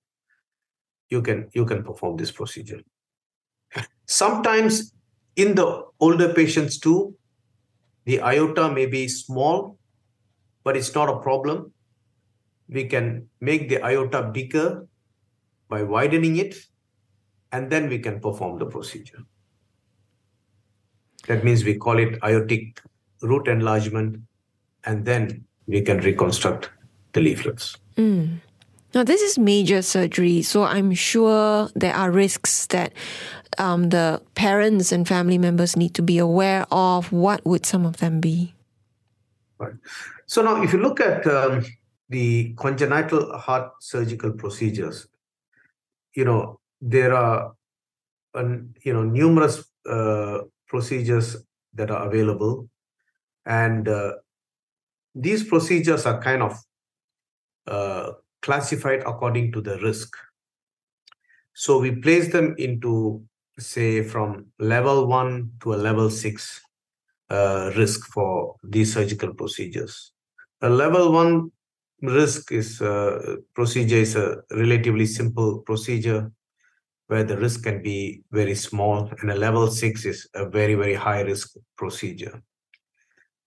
you 1.10 1.22
can 1.22 1.50
you 1.54 1.66
can 1.66 1.84
perform 1.84 2.18
this 2.18 2.32
procedure. 2.32 2.82
Sometimes 4.06 4.94
in 5.36 5.56
the 5.56 5.84
older 6.00 6.34
patients 6.34 6.78
too, 6.80 7.16
the 8.06 8.20
aorta 8.20 8.72
may 8.72 8.86
be 8.86 9.08
small, 9.08 9.78
but 10.64 10.78
it's 10.78 10.94
not 10.94 11.10
a 11.10 11.20
problem. 11.20 11.72
We 12.68 12.86
can 12.86 13.30
make 13.42 13.70
the 13.70 13.84
aorta 13.86 14.32
bigger 14.34 14.88
by 15.70 15.84
widening 15.84 16.38
it, 16.38 16.56
and 17.52 17.72
then 17.72 17.90
we 17.90 18.00
can 18.00 18.20
perform 18.20 18.60
the 18.60 18.66
procedure. 18.66 19.24
That 21.28 21.44
means 21.44 21.64
we 21.64 21.78
call 21.78 22.00
it 22.00 22.20
aortic 22.24 22.82
root 23.24 23.48
enlargement, 23.48 24.20
and 24.84 25.06
then 25.06 25.46
we 25.68 25.82
can 25.82 25.98
reconstruct 25.98 26.70
the 27.14 27.22
leaflets. 27.22 27.78
Mm. 27.98 28.40
Now, 28.94 29.04
this 29.04 29.22
is 29.22 29.40
major 29.40 29.82
surgery, 29.82 30.44
so 30.44 30.64
I'm 30.64 30.94
sure 30.94 31.70
there 31.74 31.96
are 31.96 32.12
risks 32.12 32.68
that 32.68 32.94
um, 33.58 33.90
the 33.90 34.22
parents 34.36 34.92
and 34.92 35.08
family 35.08 35.40
members 35.40 35.76
need 35.76 35.96
to 35.96 36.04
be 36.04 36.20
aware 36.20 36.68
of. 36.70 37.12
What 37.12 37.44
would 37.46 37.66
some 37.66 37.86
of 37.86 37.98
them 37.98 38.20
be? 38.20 38.54
Right. 39.58 39.74
So 40.28 40.44
now, 40.44 40.62
if 40.62 40.74
you 40.74 40.80
look 40.80 41.00
at 41.00 41.26
um, 41.26 41.66
the 42.10 42.54
congenital 42.58 43.38
heart 43.38 43.72
surgical 43.80 44.32
procedures, 44.32 45.08
you 46.14 46.26
know 46.26 46.60
there 46.84 47.14
are, 47.14 47.56
you 48.36 48.94
know, 48.94 49.04
numerous 49.04 49.64
uh, 49.90 50.40
procedures 50.68 51.38
that 51.74 51.90
are 51.90 52.06
available, 52.08 52.70
and 53.46 53.88
uh, 53.88 54.14
these 55.16 55.44
procedures 55.44 56.06
are 56.06 56.22
kind 56.22 56.42
of 56.42 56.58
uh, 57.68 58.12
classified 58.42 59.02
according 59.06 59.52
to 59.52 59.62
the 59.62 59.78
risk. 59.80 60.16
So 61.54 61.80
we 61.80 61.92
place 61.92 62.32
them 62.32 62.56
into, 62.58 63.24
say, 63.60 64.04
from 64.04 64.48
level 64.60 65.08
one 65.08 65.52
to 65.62 65.74
a 65.74 65.76
level 65.76 66.10
six 66.10 66.60
uh, 67.30 67.72
risk 67.76 68.08
for 68.08 68.56
these 68.64 68.94
surgical 68.94 69.34
procedures. 69.34 70.14
A 70.62 70.70
level 70.70 71.12
one 71.12 71.52
risk 72.02 72.52
is 72.52 72.82
uh, 72.82 73.36
procedure 73.54 73.98
is 73.98 74.16
a 74.16 74.42
relatively 74.52 75.06
simple 75.06 75.60
procedure 75.60 76.32
where 77.08 77.24
the 77.24 77.38
risk 77.38 77.64
can 77.64 77.82
be 77.84 78.24
very 78.32 78.56
small, 78.56 79.12
and 79.22 79.30
a 79.30 79.36
level 79.36 79.68
six 79.70 80.06
is 80.06 80.28
a 80.34 80.50
very, 80.50 80.74
very 80.74 80.96
high 80.96 81.22
risk 81.22 81.56
procedure. 81.78 82.42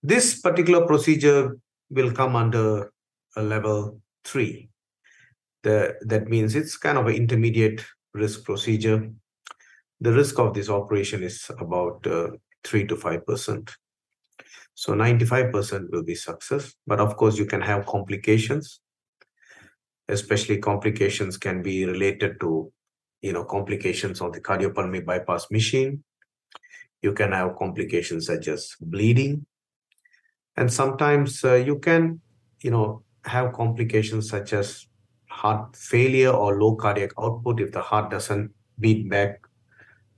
This 0.03 0.41
particular 0.41 0.87
procedure 0.87 1.57
will 1.91 2.13
come 2.13 2.37
under 2.37 2.93
a 3.37 3.43
level 3.43 4.01
three 4.25 4.71
the, 5.67 5.97
that 6.03 6.29
means 6.29 6.55
it's 6.55 6.77
kind 6.77 6.97
of 6.97 7.07
an 7.09 7.15
intermediate 7.15 7.85
risk 8.15 8.45
procedure. 8.45 9.11
The 10.01 10.13
risk 10.13 10.39
of 10.39 10.55
this 10.55 10.69
operation 10.69 11.25
is 11.25 11.51
about 11.59 12.07
uh, 12.07 12.29
3 12.63 12.87
to 12.87 12.95
5%. 12.95 13.71
So 14.75 14.93
95% 14.93 15.91
will 15.91 16.05
be 16.05 16.15
success. 16.15 16.73
But 16.87 17.01
of 17.01 17.17
course, 17.17 17.37
you 17.37 17.47
can 17.47 17.61
have 17.63 17.85
complications, 17.87 18.81
especially 20.09 20.59
complications 20.59 21.37
can 21.37 21.63
be 21.63 21.85
related 21.85 22.39
to 22.41 22.73
you 23.23 23.33
know 23.33 23.45
complications 23.45 24.21
of 24.21 24.33
the 24.35 24.41
cardiopulmonary 24.41 25.05
bypass 25.05 25.51
machine. 25.51 26.05
You 27.03 27.13
can 27.13 27.33
have 27.33 27.57
complications 27.57 28.27
such 28.27 28.47
as 28.47 28.71
bleeding. 28.81 29.47
And 30.57 30.73
sometimes 30.73 31.45
uh, 31.45 31.55
you 31.55 31.79
can 31.79 32.21
you 32.61 32.71
know, 32.71 33.03
have 33.25 33.53
complications 33.53 34.29
such 34.29 34.53
as 34.53 34.87
heart 35.29 35.77
failure 35.77 36.31
or 36.31 36.59
low 36.61 36.75
cardiac 36.75 37.11
output 37.21 37.61
if 37.61 37.73
the 37.73 37.81
heart 37.83 38.11
doesn't 38.11 38.51
beat 38.81 39.09
back 39.09 39.41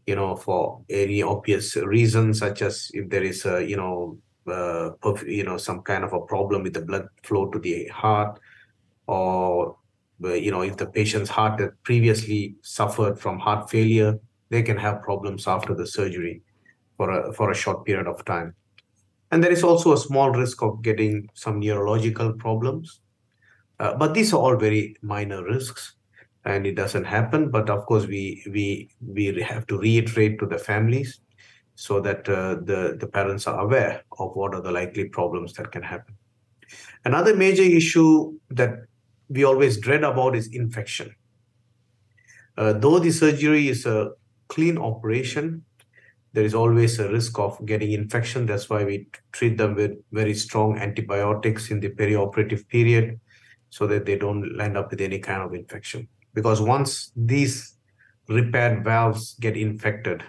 you 0.06 0.14
know 0.14 0.36
for 0.36 0.80
any 0.88 1.22
obvious 1.22 1.76
reason 1.76 2.32
such 2.32 2.62
as 2.62 2.90
if 2.94 3.08
there 3.10 3.22
is 3.22 3.44
a 3.44 3.64
you 3.64 3.76
know 3.76 4.18
uh, 4.46 4.90
you 5.26 5.44
know 5.44 5.56
some 5.56 5.82
kind 5.82 6.04
of 6.04 6.12
a 6.12 6.20
problem 6.20 6.62
with 6.62 6.74
the 6.74 6.80
blood 6.80 7.06
flow 7.22 7.48
to 7.50 7.58
the 7.58 7.86
heart 7.88 8.38
or 9.06 9.76
uh, 10.24 10.32
you 10.32 10.50
know 10.50 10.62
if 10.62 10.76
the 10.76 10.86
patient's 10.86 11.30
heart 11.30 11.60
had 11.60 11.70
previously 11.82 12.54
suffered 12.62 13.18
from 13.18 13.38
heart 13.38 13.68
failure 13.68 14.18
they 14.50 14.62
can 14.62 14.76
have 14.76 15.02
problems 15.02 15.46
after 15.46 15.74
the 15.74 15.86
surgery 15.86 16.40
for 16.96 17.10
a 17.10 17.32
for 17.32 17.50
a 17.50 17.54
short 17.54 17.84
period 17.84 18.06
of 18.06 18.24
time 18.24 18.54
and 19.30 19.42
there 19.42 19.52
is 19.52 19.62
also 19.62 19.92
a 19.92 19.98
small 19.98 20.30
risk 20.30 20.62
of 20.62 20.82
getting 20.82 21.28
some 21.34 21.60
neurological 21.60 22.32
problems. 22.32 23.00
Uh, 23.78 23.94
but 23.94 24.14
these 24.14 24.32
are 24.32 24.40
all 24.40 24.56
very 24.56 24.96
minor 25.02 25.44
risks 25.44 25.94
and 26.44 26.66
it 26.66 26.74
doesn't 26.74 27.04
happen. 27.04 27.50
But 27.50 27.70
of 27.70 27.86
course 27.86 28.06
we 28.06 28.42
we 28.50 28.90
we 29.00 29.26
have 29.42 29.66
to 29.66 29.78
reiterate 29.78 30.38
to 30.40 30.46
the 30.46 30.58
families 30.58 31.20
so 31.74 32.00
that 32.00 32.28
uh, 32.28 32.56
the 32.64 32.96
the 32.98 33.06
parents 33.06 33.46
are 33.46 33.60
aware 33.60 34.02
of 34.18 34.34
what 34.34 34.54
are 34.54 34.62
the 34.62 34.72
likely 34.72 35.08
problems 35.08 35.52
that 35.54 35.70
can 35.70 35.82
happen. 35.82 36.14
Another 37.04 37.36
major 37.36 37.62
issue 37.62 38.38
that 38.50 38.86
we 39.28 39.44
always 39.44 39.78
dread 39.78 40.04
about 40.04 40.34
is 40.34 40.48
infection. 40.48 41.14
Uh, 42.56 42.72
though 42.72 42.98
the 42.98 43.10
surgery 43.10 43.68
is 43.68 43.86
a 43.86 44.10
clean 44.48 44.78
operation 44.78 45.64
there 46.32 46.44
is 46.44 46.54
always 46.54 46.98
a 46.98 47.10
risk 47.10 47.38
of 47.38 47.64
getting 47.64 47.92
infection 47.92 48.46
that's 48.46 48.68
why 48.68 48.84
we 48.84 49.08
treat 49.32 49.56
them 49.56 49.74
with 49.74 49.92
very 50.12 50.34
strong 50.34 50.78
antibiotics 50.78 51.70
in 51.70 51.80
the 51.80 51.88
perioperative 51.88 52.68
period 52.68 53.18
so 53.70 53.86
that 53.86 54.06
they 54.06 54.16
don't 54.16 54.60
end 54.60 54.76
up 54.76 54.90
with 54.90 55.00
any 55.00 55.18
kind 55.18 55.42
of 55.42 55.54
infection. 55.54 56.08
Because 56.34 56.60
once 56.60 57.12
these 57.16 57.74
repaired 58.28 58.84
valves 58.84 59.34
get 59.40 59.56
infected, 59.56 60.22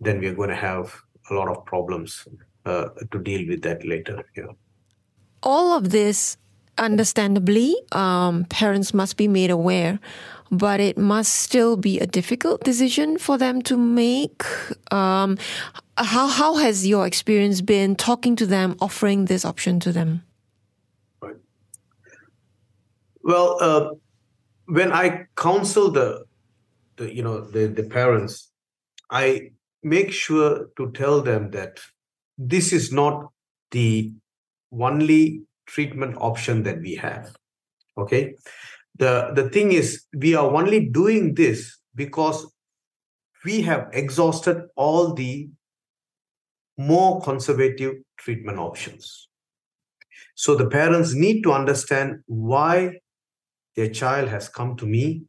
then 0.00 0.20
we're 0.20 0.34
going 0.34 0.48
to 0.48 0.56
have 0.56 0.94
a 1.30 1.34
lot 1.34 1.48
of 1.48 1.64
problems 1.64 2.26
uh, 2.64 2.88
to 3.10 3.18
deal 3.18 3.46
with 3.48 3.62
that 3.62 3.84
later. 3.86 4.24
Yeah. 4.36 4.52
All 5.42 5.76
of 5.76 5.90
this, 5.90 6.36
understandably, 6.78 7.76
um, 7.92 8.44
parents 8.44 8.92
must 8.94 9.16
be 9.16 9.28
made 9.28 9.50
aware, 9.50 9.98
but 10.50 10.80
it 10.80 10.96
must 10.96 11.34
still 11.34 11.76
be 11.76 11.98
a 11.98 12.06
difficult 12.06 12.62
decision 12.64 13.18
for 13.18 13.38
them 13.38 13.62
to 13.62 13.76
make. 13.76 14.44
Um, 14.92 15.38
how 15.96 16.26
how 16.28 16.56
has 16.56 16.86
your 16.86 17.06
experience 17.06 17.60
been 17.60 17.96
talking 17.96 18.36
to 18.36 18.46
them, 18.46 18.76
offering 18.80 19.26
this 19.26 19.44
option 19.44 19.80
to 19.80 19.92
them? 19.92 20.22
Right. 21.22 21.36
Well, 23.22 23.56
uh, 23.60 23.90
when 24.66 24.92
I 24.92 25.26
counsel 25.36 25.90
the, 25.90 26.24
the 26.96 27.14
you 27.14 27.22
know 27.22 27.40
the, 27.40 27.66
the 27.66 27.84
parents, 27.84 28.50
I 29.10 29.52
make 29.82 30.12
sure 30.12 30.68
to 30.76 30.90
tell 30.92 31.22
them 31.22 31.50
that 31.52 31.80
this 32.38 32.72
is 32.72 32.92
not 32.92 33.30
the 33.70 34.12
only 34.72 35.42
treatment 35.66 36.16
option 36.18 36.62
that 36.64 36.80
we 36.80 36.94
have. 36.96 37.34
Okay, 37.98 38.34
the 38.98 39.32
the 39.34 39.48
thing 39.50 39.72
is 39.72 40.04
we 40.14 40.34
are 40.34 40.48
only 40.50 40.88
doing 40.88 41.34
this 41.34 41.78
because 41.94 42.46
we 43.44 43.62
have 43.62 43.88
exhausted 43.92 44.62
all 44.76 45.14
the 45.14 45.48
more 46.78 47.20
conservative 47.20 47.94
treatment 48.18 48.58
options. 48.58 49.28
So 50.34 50.54
the 50.54 50.68
parents 50.68 51.14
need 51.14 51.42
to 51.42 51.52
understand 51.52 52.20
why 52.26 53.00
their 53.76 53.88
child 53.88 54.28
has 54.28 54.48
come 54.48 54.76
to 54.76 54.86
me 54.86 55.24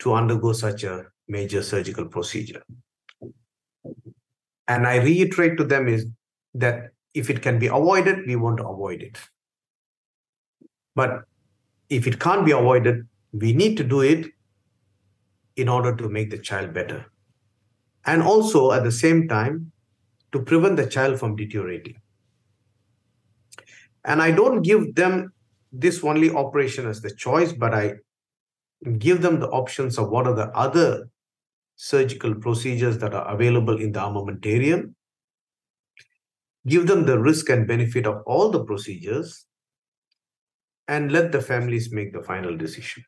to 0.00 0.12
undergo 0.12 0.52
such 0.52 0.84
a 0.84 1.06
major 1.28 1.62
surgical 1.62 2.06
procedure. 2.06 2.62
And 4.68 4.86
I 4.86 4.96
reiterate 4.96 5.56
to 5.58 5.64
them 5.64 5.88
is 5.88 6.06
that 6.54 6.90
if 7.14 7.30
it 7.30 7.40
can 7.40 7.58
be 7.58 7.68
avoided, 7.68 8.26
we 8.26 8.36
want 8.36 8.58
to 8.58 8.66
avoid 8.66 9.02
it. 9.02 9.18
But 10.94 11.24
if 11.88 12.06
it 12.06 12.18
can't 12.18 12.44
be 12.44 12.52
avoided, 12.52 13.06
we 13.32 13.52
need 13.52 13.76
to 13.76 13.84
do 13.84 14.00
it 14.00 14.26
in 15.56 15.68
order 15.68 15.94
to 15.96 16.08
make 16.08 16.30
the 16.30 16.38
child 16.38 16.72
better. 16.72 17.06
And 18.04 18.22
also 18.22 18.72
at 18.72 18.84
the 18.84 18.92
same 18.92 19.28
time, 19.28 19.72
to 20.32 20.42
prevent 20.42 20.76
the 20.76 20.86
child 20.86 21.18
from 21.18 21.36
deteriorating. 21.36 21.96
And 24.04 24.20
I 24.20 24.30
don't 24.30 24.62
give 24.62 24.94
them 24.94 25.32
this 25.72 26.04
only 26.04 26.30
operation 26.30 26.86
as 26.86 27.00
the 27.00 27.10
choice, 27.10 27.52
but 27.52 27.74
I 27.74 27.94
give 28.98 29.22
them 29.22 29.40
the 29.40 29.48
options 29.48 29.98
of 29.98 30.10
what 30.10 30.26
are 30.26 30.34
the 30.34 30.48
other 30.50 31.08
surgical 31.76 32.34
procedures 32.34 32.98
that 32.98 33.14
are 33.14 33.32
available 33.32 33.80
in 33.80 33.92
the 33.92 34.00
armamentarium, 34.00 34.94
give 36.66 36.86
them 36.86 37.04
the 37.04 37.18
risk 37.18 37.48
and 37.50 37.66
benefit 37.66 38.06
of 38.06 38.22
all 38.26 38.50
the 38.50 38.64
procedures, 38.64 39.45
and 40.88 41.12
let 41.12 41.32
the 41.32 41.40
families 41.40 41.92
make 41.92 42.12
the 42.12 42.22
final 42.22 42.56
decision. 42.56 43.04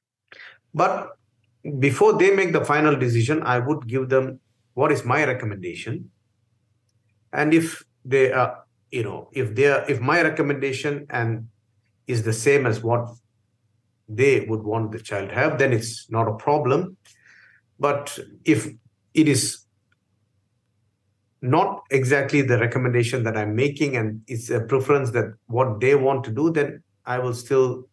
But 0.74 1.10
before 1.78 2.18
they 2.18 2.34
make 2.34 2.52
the 2.52 2.64
final 2.64 2.96
decision, 2.96 3.42
I 3.42 3.58
would 3.58 3.86
give 3.86 4.08
them 4.08 4.40
what 4.74 4.92
is 4.92 5.04
my 5.04 5.24
recommendation. 5.24 6.10
And 7.32 7.52
if 7.52 7.84
they 8.04 8.32
are, 8.32 8.64
you 8.90 9.02
know, 9.02 9.28
if 9.32 9.54
they 9.54 9.66
are, 9.66 9.84
if 9.88 10.00
my 10.00 10.22
recommendation 10.22 11.06
and 11.10 11.48
is 12.06 12.22
the 12.22 12.32
same 12.32 12.66
as 12.66 12.82
what 12.82 13.08
they 14.08 14.40
would 14.40 14.62
want 14.62 14.92
the 14.92 14.98
child 14.98 15.30
have, 15.30 15.58
then 15.58 15.72
it's 15.72 16.10
not 16.10 16.26
a 16.28 16.34
problem. 16.34 16.96
But 17.78 18.18
if 18.44 18.66
it 19.14 19.28
is 19.28 19.64
not 21.42 21.82
exactly 21.90 22.42
the 22.42 22.58
recommendation 22.58 23.22
that 23.24 23.36
I'm 23.36 23.54
making 23.54 23.96
and 23.96 24.22
it's 24.26 24.50
a 24.50 24.60
preference 24.60 25.10
that 25.12 25.34
what 25.46 25.80
they 25.80 25.94
want 25.94 26.24
to 26.24 26.32
do, 26.32 26.50
then 26.50 26.82
I 27.08 27.18
will 27.18 27.34
still 27.34 27.88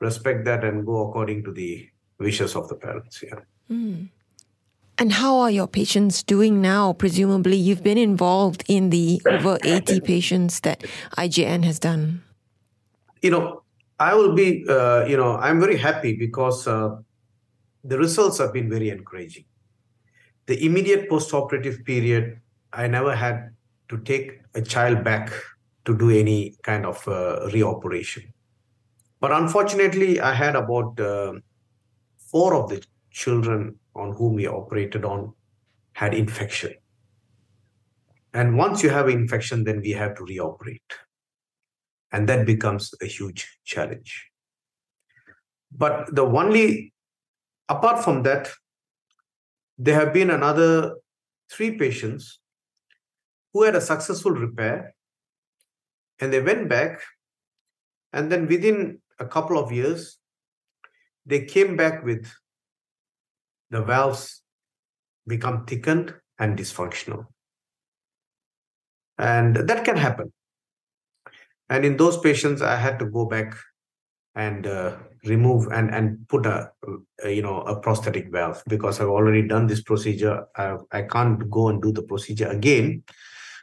respect 0.00 0.44
that 0.44 0.64
and 0.64 0.84
go 0.84 1.08
according 1.08 1.44
to 1.44 1.52
the 1.52 1.88
wishes 2.18 2.54
of 2.54 2.68
the 2.68 2.74
parents. 2.74 3.22
Yeah. 3.22 3.40
Mm. 3.70 4.10
And 4.98 5.12
how 5.12 5.38
are 5.38 5.50
your 5.50 5.68
patients 5.68 6.24
doing 6.24 6.60
now? 6.60 6.92
Presumably, 6.92 7.56
you've 7.56 7.84
been 7.84 7.98
involved 7.98 8.64
in 8.66 8.90
the 8.90 9.22
over 9.30 9.56
80 9.62 10.00
patients 10.12 10.60
that 10.60 10.84
IJN 11.16 11.64
has 11.64 11.78
done 11.78 12.22
you 13.22 13.30
know, 13.30 13.62
I 13.98 14.14
will 14.14 14.34
be, 14.34 14.64
uh, 14.68 15.04
you 15.06 15.16
know, 15.16 15.36
I'm 15.36 15.60
very 15.60 15.76
happy 15.76 16.14
because 16.16 16.66
uh, 16.66 16.96
the 17.84 17.98
results 17.98 18.38
have 18.38 18.52
been 18.52 18.70
very 18.70 18.90
encouraging. 18.90 19.44
The 20.46 20.64
immediate 20.64 21.08
post-operative 21.08 21.84
period, 21.84 22.40
I 22.72 22.86
never 22.86 23.14
had 23.14 23.50
to 23.88 23.98
take 23.98 24.40
a 24.54 24.62
child 24.62 25.04
back 25.04 25.32
to 25.84 25.96
do 25.96 26.10
any 26.10 26.56
kind 26.62 26.86
of 26.86 27.06
uh, 27.08 27.48
reoperation. 27.52 28.32
But 29.20 29.32
unfortunately, 29.32 30.20
I 30.20 30.32
had 30.32 30.54
about 30.54 30.98
uh, 31.00 31.34
four 32.16 32.54
of 32.54 32.70
the 32.70 32.84
children 33.10 33.78
on 33.94 34.12
whom 34.12 34.34
we 34.34 34.46
operated 34.46 35.04
on 35.04 35.34
had 35.92 36.14
infection. 36.14 36.74
And 38.32 38.56
once 38.56 38.82
you 38.82 38.90
have 38.90 39.08
infection, 39.08 39.64
then 39.64 39.80
we 39.80 39.90
have 39.90 40.14
to 40.16 40.22
reoperate. 40.22 40.92
And 42.12 42.28
that 42.28 42.46
becomes 42.46 42.94
a 43.02 43.06
huge 43.06 43.58
challenge. 43.64 44.30
But 45.72 46.14
the 46.14 46.22
only, 46.22 46.92
apart 47.68 48.04
from 48.04 48.22
that, 48.22 48.50
there 49.76 49.94
have 49.94 50.12
been 50.12 50.30
another 50.30 50.96
three 51.50 51.76
patients 51.76 52.40
who 53.52 53.62
had 53.62 53.74
a 53.74 53.80
successful 53.80 54.32
repair 54.32 54.94
and 56.20 56.32
they 56.32 56.40
went 56.40 56.68
back 56.68 57.00
and 58.12 58.30
then 58.30 58.46
within 58.46 59.00
a 59.18 59.26
couple 59.26 59.58
of 59.58 59.72
years 59.72 60.18
they 61.26 61.44
came 61.44 61.76
back 61.76 62.04
with 62.04 62.26
the 63.70 63.82
valves 63.82 64.42
become 65.26 65.66
thickened 65.66 66.14
and 66.38 66.58
dysfunctional. 66.58 67.26
And 69.18 69.56
that 69.56 69.84
can 69.84 69.96
happen. 69.96 70.32
And 71.68 71.84
in 71.84 71.96
those 71.96 72.16
patients 72.16 72.62
i 72.62 72.76
had 72.76 72.98
to 72.98 73.06
go 73.06 73.26
back 73.26 73.54
and 74.34 74.66
uh, 74.66 74.96
remove 75.24 75.66
and 75.72 75.90
and 75.94 76.26
put 76.28 76.46
a, 76.46 76.70
a, 77.24 77.30
you 77.30 77.42
know 77.42 77.60
a 77.62 77.78
prosthetic 77.78 78.30
valve 78.30 78.62
because 78.68 79.00
i've 79.00 79.08
already 79.08 79.46
done 79.46 79.66
this 79.66 79.82
procedure. 79.82 80.46
I, 80.56 80.76
I 80.92 81.02
can't 81.02 81.50
go 81.50 81.68
and 81.68 81.82
do 81.82 81.92
the 81.92 82.02
procedure 82.02 82.48
again. 82.48 83.02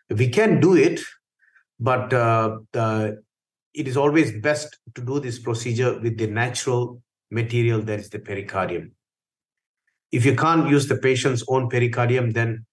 We 0.09 0.27
can 0.29 0.59
do 0.59 0.75
it 0.75 1.01
but 1.79 2.13
uh, 2.13 2.59
the, 2.71 3.21
it 3.75 3.87
is 3.87 3.97
always 3.97 4.31
best 4.41 4.77
to 4.93 5.01
do 5.01 5.19
this 5.19 5.39
procedure 5.39 5.99
with 5.99 6.17
the 6.17 6.27
natural 6.27 7.01
material 7.31 7.81
that 7.81 7.99
is 7.99 8.09
the 8.09 8.19
pericardium 8.19 8.91
if 10.11 10.25
you 10.25 10.35
can't 10.35 10.69
use 10.69 10.87
the 10.87 10.97
patient's 10.97 11.43
own 11.47 11.69
pericardium 11.69 12.33
then 12.33 12.65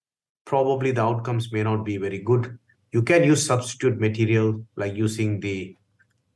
probably 0.45 0.91
the 0.91 1.01
outcomes 1.01 1.51
may 1.51 1.63
not 1.63 1.83
be 1.83 1.97
very 1.97 2.19
good 2.19 2.57
you 2.91 3.01
can 3.01 3.23
use 3.23 3.45
substitute 3.45 3.99
material 3.99 4.63
like 4.75 4.93
using 4.93 5.39
the 5.39 5.75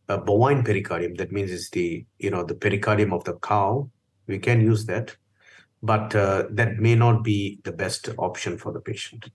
a 0.09 0.17
bovine 0.17 0.63
pericardium. 0.63 1.17
That 1.17 1.31
means 1.31 1.51
it's 1.51 1.69
the 1.69 2.05
you 2.19 2.29
know 2.29 2.43
the 2.43 2.55
pericardium 2.55 3.13
of 3.13 3.23
the 3.23 3.35
cow. 3.35 3.89
We 4.27 4.39
can 4.39 4.61
use 4.61 4.85
that, 4.85 5.15
but 5.81 6.15
uh, 6.15 6.45
that 6.51 6.79
may 6.79 6.95
not 6.95 7.23
be 7.23 7.59
the 7.63 7.71
best 7.71 8.09
option 8.17 8.57
for 8.57 8.71
the 8.73 8.79
patient. 8.79 9.29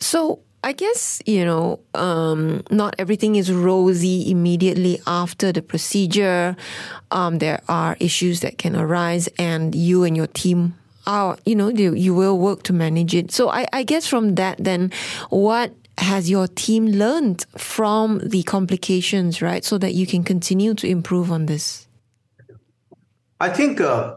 So 0.00 0.42
I 0.64 0.72
guess 0.72 1.22
you 1.24 1.44
know 1.44 1.80
um, 1.94 2.62
not 2.70 2.94
everything 2.98 3.36
is 3.36 3.52
rosy 3.52 4.30
immediately 4.30 5.00
after 5.06 5.52
the 5.52 5.62
procedure. 5.62 6.56
Um, 7.10 7.38
there 7.38 7.62
are 7.68 7.96
issues 8.00 8.40
that 8.40 8.58
can 8.58 8.74
arise, 8.74 9.28
and 9.38 9.74
you 9.74 10.04
and 10.04 10.16
your 10.16 10.26
team 10.26 10.74
are 11.06 11.38
you 11.46 11.54
know 11.54 11.68
you, 11.68 11.94
you 11.94 12.14
will 12.14 12.38
work 12.38 12.64
to 12.64 12.72
manage 12.72 13.14
it. 13.14 13.30
So 13.30 13.50
I, 13.50 13.66
I 13.72 13.82
guess 13.84 14.06
from 14.06 14.34
that, 14.34 14.58
then 14.58 14.92
what 15.30 15.72
has 15.98 16.30
your 16.30 16.46
team 16.46 16.86
learned 16.86 17.44
from 17.56 18.20
the 18.20 18.42
complications, 18.44 19.42
right? 19.42 19.64
So 19.64 19.78
that 19.78 19.94
you 19.94 20.06
can 20.06 20.24
continue 20.24 20.74
to 20.74 20.86
improve 20.86 21.30
on 21.30 21.46
this? 21.46 21.86
I 23.40 23.50
think 23.50 23.80
uh, 23.80 24.16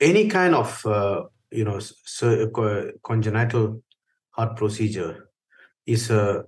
any 0.00 0.28
kind 0.28 0.54
of, 0.54 0.84
uh, 0.86 1.24
you 1.50 1.64
know, 1.64 1.78
so, 1.80 2.50
uh, 2.50 2.92
congenital 3.02 3.82
heart 4.30 4.56
procedure 4.56 5.25
is, 5.86 6.10
a, 6.10 6.44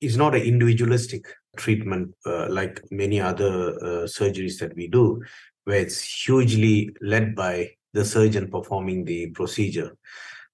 is 0.00 0.16
not 0.16 0.34
an 0.34 0.42
individualistic 0.42 1.24
treatment 1.56 2.14
uh, 2.26 2.46
like 2.50 2.80
many 2.90 3.20
other 3.20 3.74
uh, 3.82 4.06
surgeries 4.06 4.58
that 4.58 4.74
we 4.76 4.88
do, 4.88 5.22
where 5.64 5.80
it's 5.80 6.00
hugely 6.00 6.90
led 7.00 7.34
by 7.34 7.70
the 7.92 8.04
surgeon 8.04 8.50
performing 8.50 9.04
the 9.04 9.28
procedure. 9.30 9.96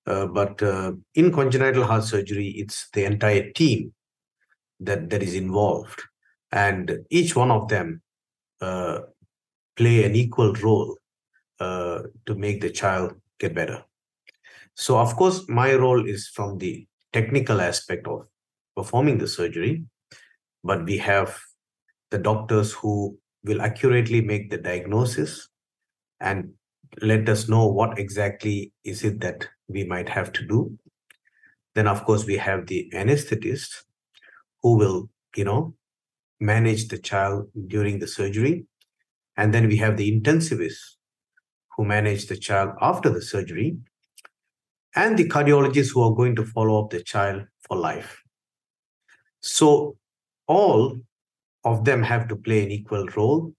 Uh, 0.07 0.27
but 0.27 0.63
uh, 0.63 0.93
in 1.15 1.33
congenital 1.33 1.85
heart 1.85 2.05
surgery, 2.05 2.49
it's 2.57 2.89
the 2.93 3.05
entire 3.05 3.51
team 3.53 3.93
that, 4.81 5.11
that 5.11 5.23
is 5.23 5.35
involved. 5.35 6.01
And 6.51 6.99
each 7.11 7.35
one 7.37 7.51
of 7.51 7.69
them 7.69 8.03
uh, 8.61 9.01
play 9.77 10.05
an 10.05 10.15
equal 10.15 10.53
role 10.55 10.97
uh, 11.61 12.03
to 12.27 12.35
make 12.35 12.61
the 12.61 12.71
child 12.71 13.15
get 13.39 13.55
better. 13.55 13.85
So, 14.75 14.99
of 14.99 15.17
course, 15.17 15.49
my 15.49 15.75
role 15.75 16.07
is 16.09 16.29
from 16.29 16.59
the 16.59 16.87
technical 17.13 17.61
aspect 17.61 18.07
of 18.07 18.27
performing 18.77 19.19
the 19.19 19.29
surgery, 19.29 19.85
but 20.65 20.85
we 20.85 20.99
have 20.99 21.39
the 22.11 22.19
doctors 22.19 22.73
who 22.73 23.19
will 23.45 23.61
accurately 23.61 24.21
make 24.21 24.51
the 24.51 24.59
diagnosis 24.59 25.49
and 26.21 26.53
let 27.01 27.29
us 27.29 27.49
know 27.49 27.67
what 27.67 27.99
exactly 27.99 28.73
is 28.85 29.03
it 29.03 29.21
that 29.21 29.49
we 29.69 29.85
might 29.85 30.09
have 30.09 30.33
to 30.33 30.47
do. 30.47 30.79
Then, 31.75 31.89
of 31.89 32.05
course, 32.05 32.27
we 32.27 32.37
have 32.37 32.67
the 32.67 32.91
anesthetist 32.95 33.85
who 34.63 34.77
will, 34.77 35.09
you 35.35 35.45
know, 35.45 35.75
manage 36.39 36.89
the 36.89 36.99
child 36.99 37.49
during 37.67 37.99
the 37.99 38.07
surgery. 38.07 38.67
And 39.37 39.55
then 39.55 39.69
we 39.69 39.77
have 39.79 39.97
the 39.97 40.11
intensivist 40.13 40.97
who 41.77 41.85
manage 41.85 42.27
the 42.27 42.37
child 42.37 42.71
after 42.81 43.09
the 43.09 43.23
surgery. 43.23 43.79
And 44.95 45.19
the 45.19 45.29
cardiologists 45.29 45.93
who 45.93 46.03
are 46.03 46.15
going 46.15 46.37
to 46.37 46.45
follow 46.45 46.83
up 46.83 46.91
the 46.91 47.03
child 47.03 47.45
for 47.67 47.77
life. 47.77 48.23
So, 49.41 49.97
all 50.47 50.99
of 51.65 51.85
them 51.85 52.03
have 52.03 52.29
to 52.29 52.37
play 52.37 52.63
an 52.63 52.71
equal 52.71 53.07
role. 53.17 53.55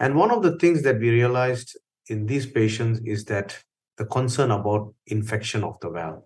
And 0.00 0.16
one 0.16 0.30
of 0.30 0.42
the 0.42 0.58
things 0.58 0.82
that 0.82 0.98
we 0.98 1.10
realized 1.10 1.76
in 2.08 2.26
these 2.26 2.46
patients 2.46 3.00
is 3.04 3.24
that 3.26 3.56
the 3.96 4.06
concern 4.06 4.50
about 4.50 4.92
infection 5.06 5.62
of 5.62 5.78
the 5.80 5.90
valve. 5.90 6.22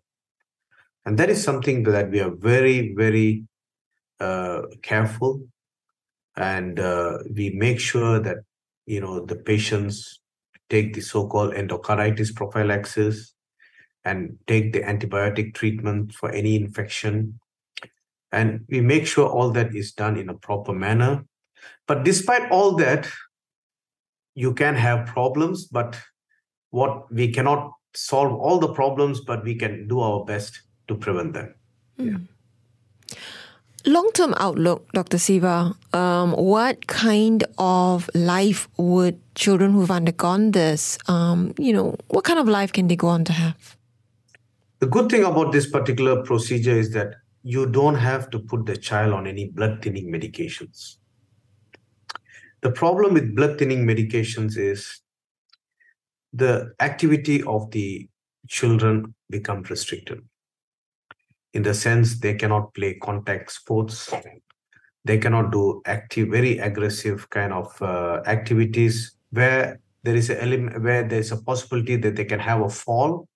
And 1.05 1.19
that 1.19 1.29
is 1.29 1.43
something 1.43 1.83
that 1.85 2.11
we 2.11 2.21
are 2.21 2.31
very, 2.31 2.95
very 2.95 3.45
uh, 4.21 4.63
careful 4.83 5.43
and 6.39 6.79
uh, 6.79 7.19
we 7.35 7.51
make 7.51 7.81
sure 7.81 8.21
that 8.21 8.39
you 8.87 9.01
know 9.01 9.25
the 9.25 9.37
patients 9.37 10.21
take 10.71 10.95
the 10.95 11.01
so-called 11.01 11.53
endocarditis 11.55 12.35
prophylaxis 12.35 13.35
and 14.05 14.39
take 14.47 14.73
the 14.73 14.81
antibiotic 14.81 15.55
treatment 15.55 16.13
for 16.15 16.31
any 16.31 16.57
infection. 16.57 17.39
And 18.33 18.65
we 18.69 18.81
make 18.81 19.07
sure 19.07 19.29
all 19.29 19.51
that 19.53 19.75
is 19.75 19.93
done 19.93 20.17
in 20.17 20.29
a 20.29 20.35
proper 20.35 20.73
manner. 20.73 21.25
But 21.87 22.05
despite 22.05 22.51
all 22.51 22.77
that 22.77 23.09
you 24.39 24.55
can 24.55 24.75
have 24.77 25.07
problems 25.07 25.67
but 25.67 25.99
what 26.71 27.13
we 27.13 27.27
cannot 27.37 27.73
solve 27.95 28.33
all 28.33 28.59
the 28.59 28.73
problems 28.73 29.21
but 29.21 29.45
we 29.45 29.55
can 29.55 29.89
do 29.89 30.01
our 30.01 30.25
best 30.25 30.63
to 30.87 30.95
prevent 30.95 31.33
them. 31.33 31.55
Yeah. 31.97 32.19
long-term 33.87 34.35
outlook 34.39 34.87
dr 34.93 35.19
siva 35.19 35.75
um, 35.93 36.33
what 36.33 36.87
kind 36.87 37.45
of 37.59 38.09
life 38.15 38.69
would 38.77 39.19
children 39.35 39.73
who've 39.73 39.91
undergone 39.91 40.53
this 40.53 40.99
um, 41.09 41.53
you 41.59 41.73
know 41.73 41.97
what 42.09 42.25
kind 42.25 42.39
of 42.39 42.47
life 42.47 42.73
can 42.73 42.87
they 42.87 42.97
go 42.97 43.09
on 43.09 43.25
to 43.25 43.33
have 43.33 43.78
the 44.81 44.87
good 44.87 45.11
thing 45.11 45.25
about 45.25 45.53
this 45.53 45.69
particular 45.69 46.23
procedure 46.23 46.79
is 46.79 46.93
that 46.93 47.15
you 47.43 47.67
don't 47.67 47.97
have 47.97 48.31
to 48.31 48.39
put 48.39 48.67
the 48.67 48.77
child 48.77 49.13
on 49.13 49.27
any 49.27 49.49
blood 49.49 49.83
thinning 49.83 50.11
medications. 50.11 50.97
The 52.61 52.71
problem 52.71 53.15
with 53.15 53.35
blood 53.35 53.59
thinning 53.59 53.87
medications 53.87 54.57
is 54.57 55.01
the 56.33 56.73
activity 56.81 57.43
of 57.45 57.71
the 57.71 58.09
children 58.49 59.15
become 59.31 59.63
restricted. 59.63 60.21
In 61.55 61.63
the 61.63 61.75
sense 61.75 62.21
they 62.21 62.35
cannot 62.35 62.75
play 62.75 62.95
contact 62.95 63.53
sports. 63.53 64.13
They 65.05 65.19
cannot 65.19 65.53
do 65.53 65.81
active 65.87 66.29
very 66.29 66.59
aggressive 66.59 67.31
kind 67.31 67.53
of 67.53 67.81
uh, 67.81 68.21
activities 68.27 69.17
where 69.31 69.81
there 70.03 70.15
is 70.15 70.31
a 70.31 70.43
element 70.43 70.83
where 70.83 71.03
there's 71.03 71.33
a 71.33 71.43
possibility 71.43 71.97
that 71.97 72.17
they 72.17 72.25
can 72.25 72.41
have 72.41 72.61
a 72.61 72.69
fall 72.69 73.29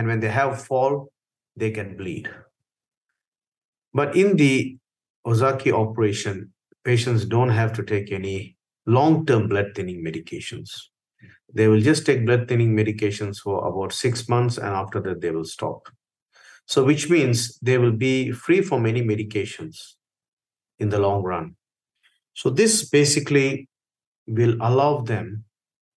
and 0.00 0.08
when 0.08 0.20
they 0.20 0.32
have 0.36 0.64
fall 0.68 0.96
they 1.64 1.70
can 1.70 1.96
bleed 1.98 2.30
but 4.00 4.16
in 4.24 4.36
the 4.36 4.54
ozaki 5.32 5.72
operation 5.72 6.40
patients 6.84 7.24
don't 7.24 7.50
have 7.50 7.72
to 7.72 7.82
take 7.82 8.10
any 8.10 8.56
long-term 8.86 9.48
blood 9.48 9.72
thinning 9.74 10.02
medications. 10.04 10.70
They 11.52 11.68
will 11.68 11.80
just 11.80 12.06
take 12.06 12.24
blood 12.24 12.48
thinning 12.48 12.74
medications 12.74 13.38
for 13.38 13.66
about 13.66 13.92
six 13.92 14.28
months 14.28 14.56
and 14.56 14.68
after 14.68 15.00
that 15.00 15.20
they 15.20 15.30
will 15.30 15.44
stop. 15.44 15.88
So 16.66 16.84
which 16.84 17.10
means 17.10 17.58
they 17.58 17.78
will 17.78 17.92
be 17.92 18.30
free 18.30 18.62
from 18.62 18.86
any 18.86 19.02
medications 19.02 19.94
in 20.78 20.88
the 20.88 20.98
long 20.98 21.22
run. 21.22 21.56
So 22.34 22.48
this 22.50 22.88
basically 22.88 23.68
will 24.26 24.56
allow 24.60 25.00
them 25.00 25.44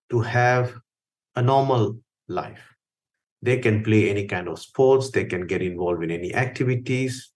to 0.10 0.22
have 0.22 0.74
a 1.36 1.42
normal 1.42 2.00
life. 2.28 2.73
They 3.44 3.58
can 3.58 3.84
play 3.84 4.10
any 4.10 4.26
kind 4.26 4.48
of 4.48 4.58
sports, 4.58 5.12
they 5.12 5.26
can 5.26 5.46
get 5.46 5.62
involved 5.62 6.04
in 6.04 6.12
any 6.12 6.34
activities, 6.34 7.32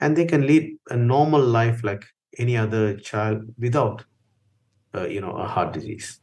and 0.00 0.16
they 0.16 0.24
can 0.24 0.46
lead 0.46 0.76
a 0.90 0.96
normal 0.96 1.40
life 1.40 1.84
like 1.84 2.04
any 2.36 2.56
other 2.56 2.96
child 2.96 3.44
without 3.58 4.04
uh, 4.94 5.06
you 5.06 5.20
know 5.20 5.32
a 5.32 5.46
heart 5.46 5.72
disease. 5.72 6.18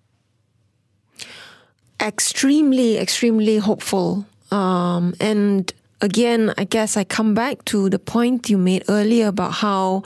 Extremely 2.02 2.98
extremely 2.98 3.58
hopeful. 3.58 4.26
Um, 4.52 5.14
and 5.20 5.72
again 6.02 6.54
i 6.58 6.64
guess 6.64 6.96
i 6.96 7.04
come 7.04 7.34
back 7.34 7.64
to 7.66 7.90
the 7.90 8.00
point 8.00 8.50
you 8.50 8.58
made 8.58 8.84
earlier 8.88 9.28
about 9.28 9.52
how 9.52 10.02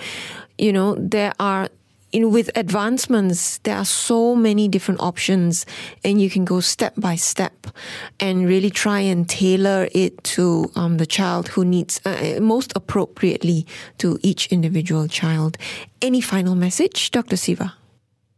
you 0.57 0.73
know 0.73 0.95
there 0.95 1.31
are 1.39 1.69
with 2.13 2.51
advancements, 2.55 3.57
there 3.59 3.75
are 3.75 3.85
so 3.85 4.35
many 4.35 4.67
different 4.67 5.01
options, 5.01 5.65
and 6.03 6.21
you 6.21 6.29
can 6.29 6.45
go 6.45 6.59
step 6.59 6.93
by 6.95 7.15
step 7.15 7.67
and 8.19 8.47
really 8.47 8.69
try 8.69 8.99
and 8.99 9.27
tailor 9.27 9.87
it 9.91 10.23
to 10.35 10.71
um, 10.75 10.97
the 10.97 11.07
child 11.07 11.47
who 11.49 11.65
needs 11.65 11.99
uh, 12.05 12.39
most 12.39 12.71
appropriately 12.75 13.65
to 13.97 14.19
each 14.21 14.47
individual 14.47 15.07
child. 15.07 15.57
Any 16.01 16.21
final 16.21 16.55
message, 16.55 17.09
Dr. 17.11 17.35
Siva? 17.35 17.73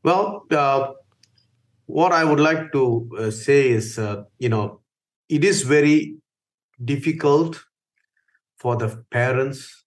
Well, 0.03 0.45
uh, 0.51 0.93
what 1.85 2.13
I 2.13 2.23
would 2.23 2.39
like 2.39 2.71
to 2.71 3.09
uh, 3.17 3.31
say 3.31 3.69
is, 3.71 3.99
uh, 3.99 4.23
you 4.39 4.49
know, 4.49 4.81
it 5.27 5.43
is 5.43 5.63
very 5.63 6.15
difficult 6.83 7.63
for 8.57 8.75
the 8.77 9.03
parents, 9.11 9.85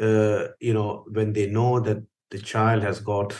uh, 0.00 0.48
you 0.60 0.72
know, 0.72 1.04
when 1.10 1.32
they 1.32 1.46
know 1.46 1.80
that 1.80 2.02
the 2.30 2.38
child 2.38 2.82
has 2.82 3.00
got 3.00 3.34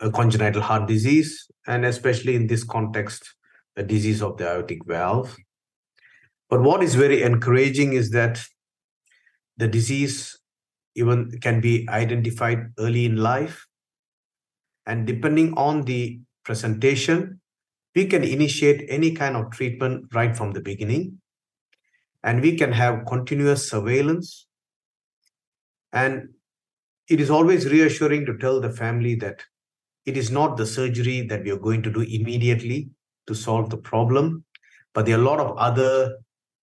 a 0.00 0.10
congenital 0.10 0.62
heart 0.62 0.88
disease, 0.88 1.50
and 1.66 1.84
especially 1.84 2.34
in 2.34 2.46
this 2.46 2.64
context, 2.64 3.34
a 3.76 3.82
disease 3.82 4.22
of 4.22 4.36
the 4.36 4.48
aortic 4.48 4.84
valve. 4.86 5.36
But 6.50 6.62
what 6.62 6.82
is 6.82 6.94
very 6.94 7.22
encouraging 7.22 7.92
is 7.94 8.10
that 8.10 8.42
the 9.56 9.68
disease 9.68 10.38
even 10.94 11.38
can 11.40 11.60
be 11.60 11.88
identified 11.88 12.72
early 12.78 13.06
in 13.06 13.16
life. 13.16 13.64
And 14.86 15.06
depending 15.06 15.54
on 15.54 15.82
the 15.82 16.20
presentation, 16.44 17.40
we 17.94 18.06
can 18.06 18.24
initiate 18.24 18.84
any 18.88 19.12
kind 19.12 19.36
of 19.36 19.50
treatment 19.50 20.06
right 20.12 20.36
from 20.36 20.52
the 20.52 20.60
beginning. 20.60 21.20
And 22.24 22.40
we 22.40 22.56
can 22.56 22.72
have 22.72 23.06
continuous 23.06 23.68
surveillance. 23.68 24.46
And 25.92 26.30
it 27.08 27.20
is 27.20 27.30
always 27.30 27.70
reassuring 27.70 28.26
to 28.26 28.38
tell 28.38 28.60
the 28.60 28.70
family 28.70 29.14
that 29.16 29.42
it 30.04 30.16
is 30.16 30.30
not 30.30 30.56
the 30.56 30.66
surgery 30.66 31.22
that 31.22 31.44
we 31.44 31.50
are 31.50 31.58
going 31.58 31.82
to 31.82 31.90
do 31.90 32.00
immediately 32.00 32.90
to 33.26 33.34
solve 33.34 33.70
the 33.70 33.76
problem, 33.76 34.44
but 34.94 35.06
there 35.06 35.16
are 35.16 35.20
a 35.20 35.24
lot 35.24 35.40
of 35.40 35.56
other 35.56 36.18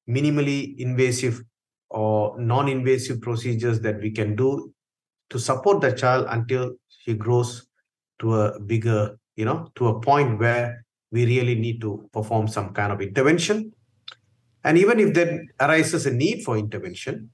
minimally 0.10 0.78
invasive 0.78 1.42
or 1.90 2.40
non-invasive 2.40 3.22
procedures 3.22 3.80
that 3.82 4.00
we 4.02 4.12
can 4.12 4.36
do 4.36 4.74
to 5.30 5.40
support 5.40 5.82
the 5.82 5.92
child 5.92 6.26
until 6.30 6.74
he 7.06 7.14
grows 7.14 7.68
to 8.20 8.36
a 8.36 8.60
bigger, 8.60 9.18
you 9.36 9.46
know, 9.46 9.72
to 9.76 9.88
a 9.88 10.02
point 10.02 10.40
where 10.40 10.86
we 11.12 11.26
really 11.26 11.56
need 11.56 11.82
to 11.82 12.10
perform 12.14 12.48
some 12.48 12.74
kind 12.74 12.92
of 12.92 13.02
intervention. 13.02 13.72
And 14.64 14.78
even 14.78 15.00
if 15.00 15.14
there 15.14 15.44
arises 15.60 16.06
a 16.06 16.12
need 16.12 16.44
for 16.44 16.58
intervention, 16.58 17.32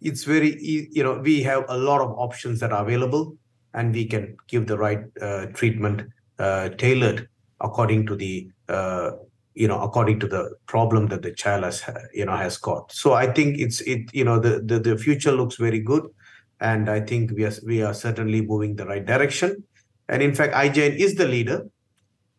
it's 0.00 0.24
very, 0.24 0.58
you 0.60 1.02
know, 1.02 1.18
we 1.18 1.42
have 1.42 1.64
a 1.68 1.78
lot 1.78 2.00
of 2.00 2.10
options 2.18 2.60
that 2.60 2.72
are 2.72 2.82
available 2.82 3.36
and 3.74 3.94
we 3.94 4.06
can 4.06 4.36
give 4.48 4.66
the 4.66 4.78
right 4.78 5.00
uh, 5.20 5.46
treatment 5.46 6.02
uh, 6.38 6.68
tailored 6.70 7.28
according 7.60 8.06
to 8.06 8.16
the 8.16 8.48
uh, 8.68 9.10
you 9.54 9.68
know 9.68 9.80
according 9.80 10.18
to 10.20 10.26
the 10.26 10.50
problem 10.66 11.06
that 11.08 11.22
the 11.22 11.32
child 11.32 11.64
has 11.64 11.84
you 12.12 12.24
know 12.24 12.36
has 12.36 12.56
got. 12.56 12.90
So 12.92 13.12
i 13.12 13.26
think 13.26 13.58
it's 13.58 13.80
it 13.82 14.12
you 14.12 14.24
know 14.24 14.38
the 14.38 14.60
the, 14.60 14.78
the 14.78 14.98
future 14.98 15.32
looks 15.32 15.56
very 15.56 15.80
good 15.80 16.06
and 16.60 16.88
i 16.88 17.00
think 17.00 17.30
we 17.32 17.44
are 17.44 17.52
we 17.64 17.82
are 17.82 17.94
certainly 17.94 18.40
moving 18.42 18.76
the 18.76 18.86
right 18.86 19.04
direction. 19.04 19.64
And 20.08 20.22
in 20.22 20.34
fact 20.34 20.52
IJN 20.54 20.96
is 20.96 21.14
the 21.14 21.26
leader 21.26 21.66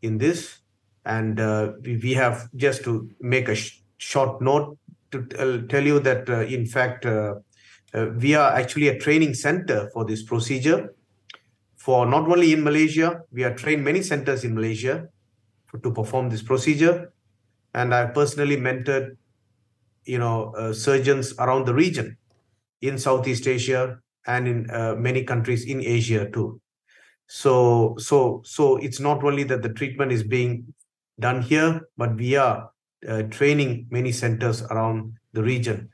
in 0.01 0.19
this 0.19 0.59
and 1.05 1.39
uh, 1.39 1.71
we, 1.81 1.97
we 1.97 2.13
have 2.13 2.47
just 2.55 2.83
to 2.83 3.09
make 3.19 3.47
a 3.47 3.55
sh- 3.55 3.81
short 3.97 4.41
note 4.41 4.77
to 5.23 5.67
tell 5.67 5.83
you 5.83 5.99
that 5.99 6.29
uh, 6.29 6.41
in 6.41 6.65
fact 6.65 7.05
uh, 7.05 7.35
uh, 7.93 8.07
we 8.19 8.35
are 8.35 8.51
actually 8.51 8.89
a 8.89 8.97
training 8.99 9.33
center 9.33 9.89
for 9.93 10.05
this 10.05 10.23
procedure 10.23 10.93
for 11.75 12.05
not 12.05 12.27
only 12.29 12.53
in 12.53 12.63
malaysia 12.63 13.21
we 13.31 13.41
have 13.41 13.55
trained 13.55 13.83
many 13.83 14.01
centers 14.01 14.43
in 14.43 14.53
malaysia 14.53 15.07
to 15.83 15.91
perform 15.91 16.29
this 16.29 16.41
procedure. 16.41 17.13
And 17.73 17.93
I 17.93 18.05
personally 18.05 18.57
mentored, 18.57 19.17
you 20.05 20.19
know, 20.19 20.71
surgeons 20.71 21.33
around 21.39 21.65
the 21.65 21.73
region 21.73 22.17
in 22.81 22.97
Southeast 22.97 23.47
Asia 23.47 23.99
and 24.27 24.47
in 24.47 24.71
uh, 24.71 24.95
many 24.97 25.23
countries 25.23 25.65
in 25.65 25.81
Asia 25.81 26.29
too. 26.29 26.61
So, 27.27 27.95
so, 27.97 28.41
so 28.45 28.77
it's 28.77 28.99
not 28.99 29.23
only 29.23 29.43
that 29.45 29.61
the 29.61 29.69
treatment 29.69 30.11
is 30.11 30.23
being 30.23 30.73
done 31.19 31.41
here, 31.41 31.81
but 31.97 32.15
we 32.15 32.35
are 32.35 32.69
uh, 33.07 33.23
training 33.23 33.87
many 33.89 34.11
centers 34.11 34.61
around 34.63 35.13
the 35.33 35.43
region. 35.43 35.89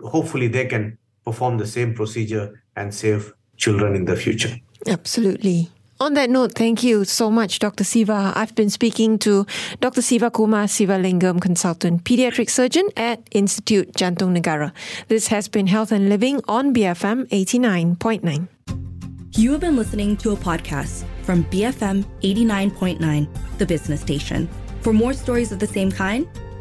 Hopefully, 0.00 0.48
they 0.48 0.66
can 0.66 0.98
perform 1.24 1.58
the 1.58 1.66
same 1.66 1.94
procedure 1.94 2.62
and 2.76 2.94
save 2.94 3.32
children 3.56 3.94
in 3.94 4.04
the 4.04 4.16
future. 4.16 4.56
Absolutely. 4.86 5.70
On 6.00 6.14
that 6.14 6.30
note, 6.30 6.54
thank 6.54 6.82
you 6.82 7.04
so 7.04 7.30
much, 7.30 7.60
Dr. 7.60 7.84
Siva. 7.84 8.32
I've 8.34 8.56
been 8.56 8.70
speaking 8.70 9.20
to 9.20 9.46
Dr. 9.80 10.02
Siva 10.02 10.32
Kumar 10.32 10.64
Sivalingam, 10.64 11.40
consultant 11.40 12.02
pediatric 12.02 12.50
surgeon 12.50 12.88
at 12.96 13.22
Institute 13.30 13.92
Jantung 13.92 14.36
Negara. 14.36 14.72
This 15.06 15.28
has 15.28 15.46
been 15.46 15.68
Health 15.68 15.92
and 15.92 16.08
Living 16.08 16.40
on 16.48 16.74
BFM 16.74 17.28
89.9. 17.28 18.48
You 19.36 19.52
have 19.52 19.60
been 19.60 19.76
listening 19.76 20.16
to 20.18 20.32
a 20.32 20.36
podcast 20.36 21.04
from 21.22 21.44
BFM 21.44 22.04
89.9, 22.22 23.28
the 23.58 23.66
business 23.66 24.00
station. 24.00 24.48
For 24.80 24.92
more 24.92 25.12
stories 25.12 25.52
of 25.52 25.60
the 25.60 25.68
same 25.68 25.92
kind, 25.92 26.26